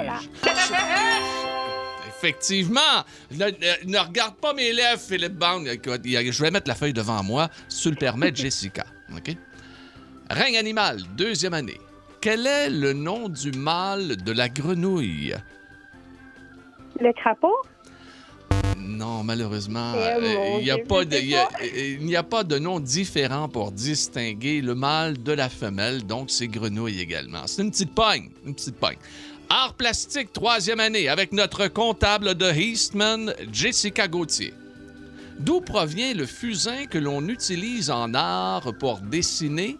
[2.22, 3.04] Effectivement.
[3.32, 5.64] Ne, ne- ne regarde pas mes lèvres, Philippe Bond.
[5.66, 8.86] Je vais mettre la feuille devant moi, si tu le permets, Jessica.
[9.16, 9.36] OK?
[10.30, 11.80] Règne animal, deuxième année.
[12.22, 15.34] Quel est le nom du mâle de la grenouille?
[17.00, 17.56] Le crapaud?
[18.78, 21.36] Non, malheureusement, Eh, euh, mon il n'y a, Dieu, pas je de- sais il y
[21.36, 21.58] a- pas.
[21.64, 26.06] euh, il n'y a pas de nom différent pour distinguer le mâle de la femelle,
[26.06, 27.48] donc c'est grenouille également.
[27.48, 28.98] C'est une petite pogne, une petite pogne.
[29.54, 34.54] Art plastique, troisième année, avec notre comptable de Eastman, Jessica Gauthier.
[35.40, 39.78] D'où provient le fusain que l'on utilise en art pour dessiner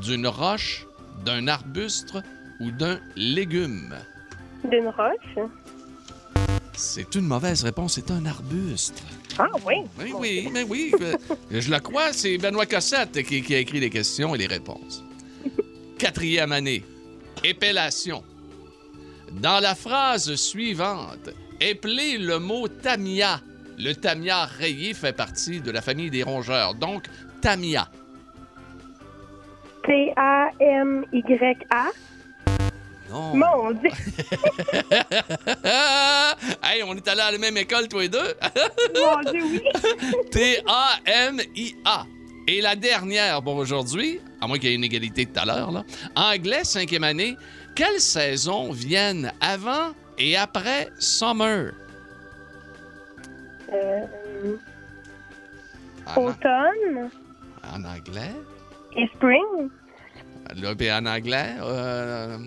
[0.00, 0.86] d'une roche,
[1.22, 2.14] d'un arbuste
[2.60, 3.94] ou d'un légume?
[4.64, 5.50] D'une roche?
[6.72, 9.02] C'est une mauvaise réponse, c'est un arbuste.
[9.38, 9.82] Ah oui?
[9.98, 10.92] Oui, oui, mais oui.
[11.50, 15.04] Je le crois, c'est Benoît Cossette qui, qui a écrit les questions et les réponses.
[15.98, 16.82] Quatrième année.
[17.44, 18.24] Épellation.
[19.32, 23.40] Dans la phrase suivante, épelez le mot tamia.
[23.78, 26.74] Le tamia rayé fait partie de la famille des rongeurs.
[26.74, 27.04] Donc,
[27.40, 27.88] tamia.
[29.84, 31.86] T-A-M-Y-A?
[33.10, 33.34] Non.
[33.34, 33.90] Mon Dieu!
[36.62, 38.34] hey, on est allés à la même école, tous les deux.
[38.94, 39.62] Mon Dieu, oui!
[40.30, 42.04] T-A-M-I-A.
[42.48, 45.70] Et la dernière pour aujourd'hui, à moins qu'il y ait une égalité tout à l'heure,
[45.70, 45.84] là.
[46.16, 47.36] Anglais, cinquième année.
[47.78, 51.70] Quelles saisons viennent avant et après Summer?
[53.72, 54.56] Euh,
[56.04, 57.08] En, automne
[57.72, 58.34] en anglais?
[58.96, 59.70] et spring?
[60.56, 61.54] Là, en anglais?
[61.60, 62.38] Euh,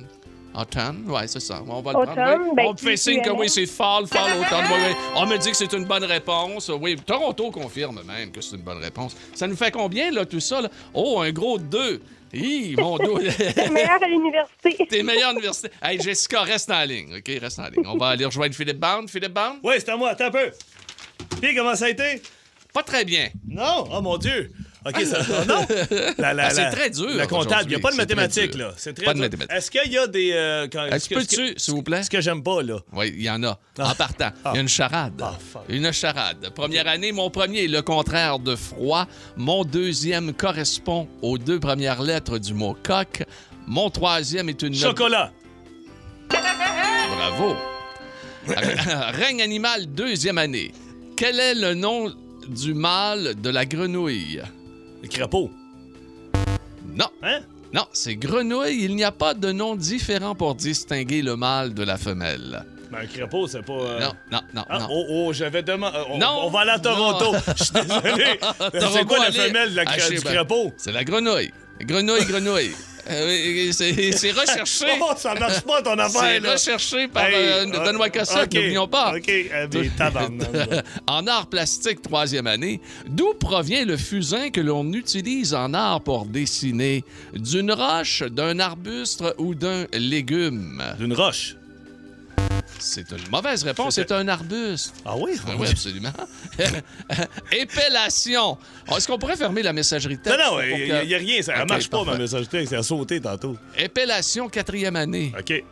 [0.56, 1.04] automne?
[1.10, 1.62] Ouais, c'est ça.
[1.68, 2.44] On va le Automne, prendre.
[2.44, 2.50] oui.
[2.56, 4.66] ben, on me fait signe que oui, c'est fall, fall, automne.
[4.72, 4.96] Oui, oui.
[5.16, 6.70] On me dit que c'est une bonne réponse.
[6.70, 9.16] Oui, Toronto confirme même que c'est une bonne réponse.
[9.36, 10.62] Ça nous fait combien, là, tout ça?
[10.62, 10.70] là?
[10.94, 12.02] Oh, un gros 2.
[12.34, 13.18] Hi, mon dos.
[13.72, 14.86] Meilleur à l'université.
[14.90, 15.70] T'es meilleur à l'université.
[15.84, 17.30] Hey, Jessica, reste en ligne, OK?
[17.42, 17.84] Reste en ligne.
[17.86, 19.08] On va aller rejoindre Philippe Bond.
[19.10, 19.58] Philippe Bond?
[19.64, 20.50] Oui, c'est à moi, attends un peu.
[21.42, 22.22] Puis, comment ça a été?
[22.74, 23.28] Pas très bien.
[23.50, 23.86] Non?
[23.92, 24.50] Oh mon Dieu!
[24.84, 25.20] OK, ça.
[25.30, 25.66] oh, non!
[26.18, 28.56] La- la- Ah, c'est la- très dur La comptable, il n'y a pas de mathématiques,
[28.56, 28.74] là.
[28.78, 29.26] C'est très Pas de dur.
[29.26, 29.56] mathématiques.
[29.56, 30.32] Est-ce qu'il y a des.
[30.34, 32.02] euh, quand- Est-ce que peux-tu, s'il vous plaît?
[32.02, 32.80] Ce que j'aime pas, là.
[32.94, 33.60] Oui, il y en a.
[33.78, 33.92] Ah.
[33.92, 35.22] En partant, il y a une charade.
[35.70, 36.50] une charade.
[36.56, 39.06] Première année, mon premier est le contraire de froid.
[39.38, 43.24] Mon deuxième correspond aux deux premières lettres du mot coq.
[43.68, 44.70] Mon troisième est une...
[44.74, 45.32] note- Chocolat.
[46.30, 47.56] Bravo.
[48.48, 50.72] Règne animal, deuxième année.
[51.16, 52.12] Quel est le nom
[52.48, 54.42] du mâle de la grenouille?
[55.02, 55.52] Le crapaud.
[56.96, 57.08] Non.
[57.24, 57.40] Hein?
[57.74, 58.84] Non, c'est grenouille.
[58.84, 62.66] Il n'y a pas de nom différent pour distinguer le mâle de la femelle.
[62.92, 63.72] Ben, un crapaud, c'est pas.
[63.74, 64.88] euh, Non, non, non, Ah, non.
[64.92, 65.98] oh, oh, j'avais demandé.
[66.10, 66.42] on, Non.
[66.44, 67.34] on va aller à Toronto.
[67.58, 68.40] Je suis désolé.
[68.94, 70.34] c'est quoi la femelle de la Ah, du bien.
[70.34, 70.74] crapaud?
[70.78, 71.52] C'est la grenouille.
[71.80, 72.72] Grenouille, grenouille.
[73.10, 74.86] Euh, oui, c'est recherché.
[75.04, 78.88] Oh, ça marche pas ton affaire, C'est recherché par Hey, euh, euh, Benoît Cossette, n'oublions
[78.88, 79.14] pas.
[79.16, 79.32] OK,
[79.98, 80.50] tabarnak.
[81.08, 86.26] en art plastique, troisième année, d'où provient le fusain que l'on utilise en art pour
[86.26, 87.04] dessiner?
[87.34, 90.82] D'une roche, d'un arbuste ou d'un légume?
[91.00, 91.56] D'une roche.
[92.84, 94.96] C'est une mauvaise réponse, c'est un arbuste.
[95.06, 95.34] Ah oui?
[95.60, 96.12] oui, absolument.
[97.52, 98.58] Épellation.
[98.96, 101.42] Est-ce qu'on pourrait fermer la messagerie Non, texte non, pour il n'y a, rien.
[101.42, 102.12] Ça OK, marche pas, parfait.
[102.14, 102.68] ma messagerie.
[102.68, 103.56] Ça a sauté tantôt.
[103.78, 105.32] Épellation, quatrième année.
[105.40, 105.64] OK.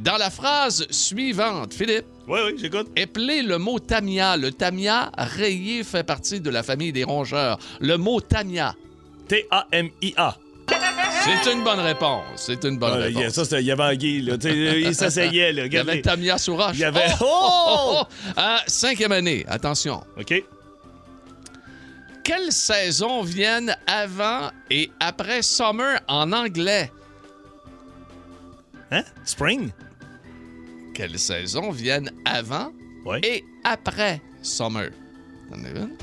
[0.00, 2.04] Dans la phrase suivante, Philippe.
[2.28, 2.88] Oui, oui, j'écoute.
[2.96, 4.36] Épelez le mot tamia.
[4.36, 7.58] Le tamia rayé fait partie de la famille des rongeurs.
[7.80, 8.74] Le mot tamia.
[9.28, 10.36] T-A-M-I-A.
[11.24, 12.24] C'est une bonne réponse.
[12.36, 13.12] C'est une bonne Ah, réponse.
[13.14, 14.34] il y a- ça, c'était- il y avait Anguille, là.
[14.76, 15.66] Il s'asseyait, là.
[15.66, 16.00] Il y avait.
[16.02, 16.74] Tamia sur roche.
[16.74, 17.24] Il y avait- Oh!
[17.24, 17.66] Oh!
[17.68, 18.40] oh, oh.
[18.40, 20.04] Euh, cinquième année, attention.
[20.18, 20.44] OK.
[22.22, 26.90] Quelles saisons viennent avant et après summer en anglais?
[28.90, 29.02] Hein?
[29.24, 29.70] Spring?
[30.94, 32.72] Quelles saisons viennent avant
[33.04, 33.20] Ouais.
[33.22, 34.90] et après summer?
[35.50, 35.96] T'en as une?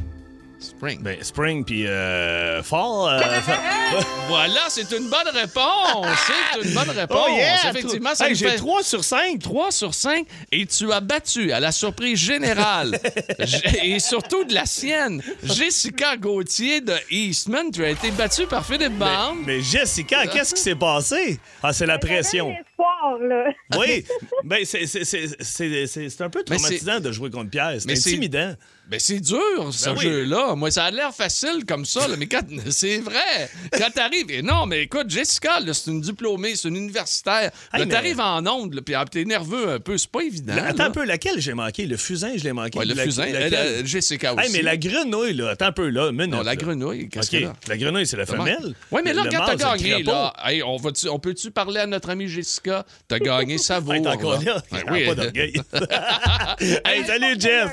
[0.64, 1.02] Spring.
[1.02, 3.20] Ben, spring, puis euh, fall.
[3.22, 3.60] euh, fa-
[4.30, 6.08] Voilà, c'est une bonne réponse.
[6.54, 7.28] C'est une bonne réponse.
[7.30, 7.70] Oh, yeah!
[7.70, 9.40] Effectivement, ça Hey, j'ai fait 3 sur 5.
[9.40, 12.98] 3 sur 5 et tu as battu à la surprise générale
[13.84, 17.70] et surtout de la sienne, Jessica Gauthier de Eastman.
[17.72, 19.36] Tu as été battue par Philippe Bond.
[19.46, 21.40] Mais Jessica, qu'est-ce qui s'est passé?
[21.62, 22.50] Ah, c'est la pression.
[22.50, 23.46] Là.
[23.78, 24.06] Oui,
[24.46, 27.76] ben c'est c'est- c'est- c'est- c'est- c'est un peu traumatisant de jouer contre Pierre.
[27.80, 28.54] C'est- intimidant.
[28.90, 29.40] Ben c'est dur,
[29.72, 30.04] ce Ben oui.
[30.04, 30.56] jeu-là.
[30.56, 33.50] Moi, ça a l'air facile comme ça, là, mais quand c'est vrai.
[33.72, 34.30] Quand t'arrives.
[34.30, 37.52] et Non, mais écoute, Jessica, là, c'est une diplômée, c'est une universitaire.
[37.74, 39.98] Hey, Là, mais- t'arrives en onde, là, puis ah, t'es nerveux un peu.
[39.98, 40.54] C'est pas évident.
[40.56, 40.90] Là, attends là.
[40.90, 41.86] un peu, laquelle j'ai manqué?
[41.86, 42.78] Le fusain, je l'ai manqué.
[42.78, 43.54] Ouais, le La- fusain, laquelle?
[43.54, 44.46] elle, euh, Jessica aussi.
[44.48, 46.12] Hey, mais la grenouille, là, attends un peu, là.
[46.12, 46.56] minute, Non, la là.
[46.58, 47.54] grenouille, qu'est-ce OK, qu'il y a?
[47.70, 48.76] La grenouille, c'est la femelle.
[48.92, 50.78] Oui, mais là, Le quand t'as gagné, là, hey, on,
[51.20, 52.86] peut-tu parler à notre amie Jessica?
[53.08, 53.94] T'as gagné, ça vaut.
[53.94, 54.62] Hey, t'es encore là?
[54.92, 55.06] Oui.
[55.06, 55.54] pas d'orgueil.
[56.86, 57.72] hey, salut, Jeff.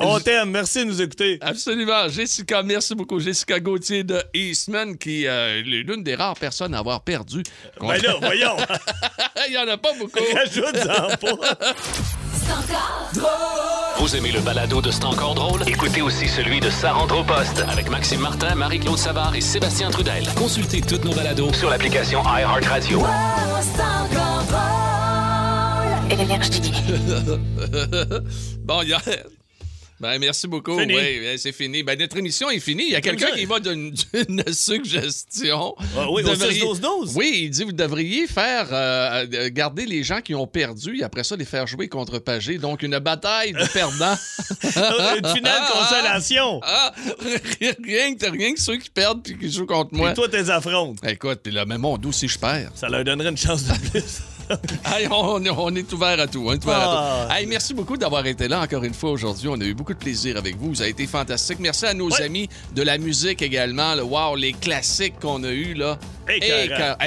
[0.00, 0.50] On t'aime.
[0.50, 1.38] Merci de nous écouter.
[1.40, 2.08] Absolument.
[2.08, 3.20] Jessica, merci beaucoup.
[3.20, 7.42] Jessica Gauthier de Eastman, qui euh, est l'une des rares personnes à avoir perdu.
[7.80, 8.56] Ben là, voyons.
[9.48, 10.24] Il y en a pas beaucoup.
[10.34, 11.58] Rajoute-en pas.
[13.98, 15.62] Vous aimez le balado de C'est encore drôle?
[15.66, 19.90] Écoutez aussi celui de Sa rentre au poste avec Maxime Martin, Marie-Claude Savard et Sébastien
[19.90, 20.24] Trudel.
[20.36, 23.00] Consultez toutes nos balados sur l'application iHeartRadio.
[28.64, 29.00] bon, il y a...
[30.00, 30.76] Ben, merci beaucoup.
[30.76, 31.82] Oui, c'est fini.
[31.82, 32.84] Ben, notre émission est finie.
[32.86, 33.94] Il y a quelqu'un qui va d'une
[34.52, 35.74] suggestion.
[35.96, 37.12] Ah oui, Vous au devriez- 16-12-12.
[37.16, 41.02] Oui, il dit vous devriez faire euh, euh, garder les gens qui ont perdu et
[41.02, 42.56] après ça les faire jouer contre Pagé.
[42.58, 44.16] Donc une bataille de perdants.
[45.22, 46.60] Une finale consolation.
[46.64, 46.92] Ah,
[47.84, 50.12] rien, que, rien que ceux qui perdent puis qui jouent contre moi.
[50.12, 50.96] Et toi, t'es affrontes.
[51.06, 52.70] Écoute, puis là, mais mon dos, si je perds.
[52.74, 54.20] Ça leur donnerait une chance de plus.
[54.84, 56.42] Hey, on, on est ouvert à tout.
[56.46, 57.22] On est ouvert Ah.
[57.22, 57.32] à tout.
[57.34, 59.48] Hey, merci beaucoup d'avoir été là encore une fois aujourd'hui.
[59.48, 60.70] On a eu beaucoup de plaisir avec vous.
[60.70, 61.58] Vous avez été fantastique.
[61.60, 63.94] Merci à nos amis de la musique également.
[63.94, 64.04] là.
[64.04, 65.98] Wow, les classiques qu'on a eus là.
[66.28, 66.40] Et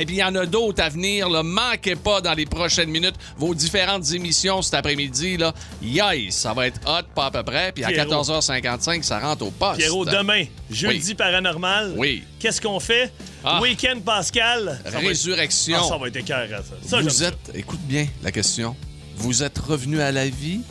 [0.06, 1.30] puis il y en a d'autres à venir.
[1.30, 1.44] Là.
[1.44, 5.38] Manquez pas dans les prochaines minutes vos différentes émissions cet après-midi.
[5.38, 5.54] Là.
[5.82, 7.72] Yes, ça va être hot, pas à peu près.
[7.74, 8.24] Puis à Pierrot.
[8.24, 9.78] 14h55, ça rentre au poste.
[9.80, 11.16] Pierrot, demain, jeudi Oui.
[11.16, 11.94] paranormal.
[11.98, 12.24] Oui.
[12.40, 13.12] Qu'est-ce qu'on fait?
[13.44, 13.60] Ah.
[13.62, 14.80] Week-end Pascal.
[14.86, 15.78] Ça va être- Résurrection.
[15.82, 16.88] Ah, ça va être écœurant, ça.
[16.88, 17.28] Ça, vous ça.
[17.28, 18.76] êtes, écoute bien la question.
[19.18, 20.62] Vous êtes revenu à la vie.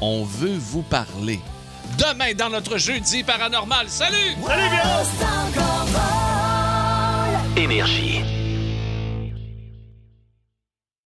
[0.00, 1.38] On veut vous parler.
[1.98, 3.86] Demain dans notre jeudi paranormal.
[3.88, 4.16] Salut!
[4.46, 5.06] Salut, Pierrot!
[7.56, 8.22] Énergie.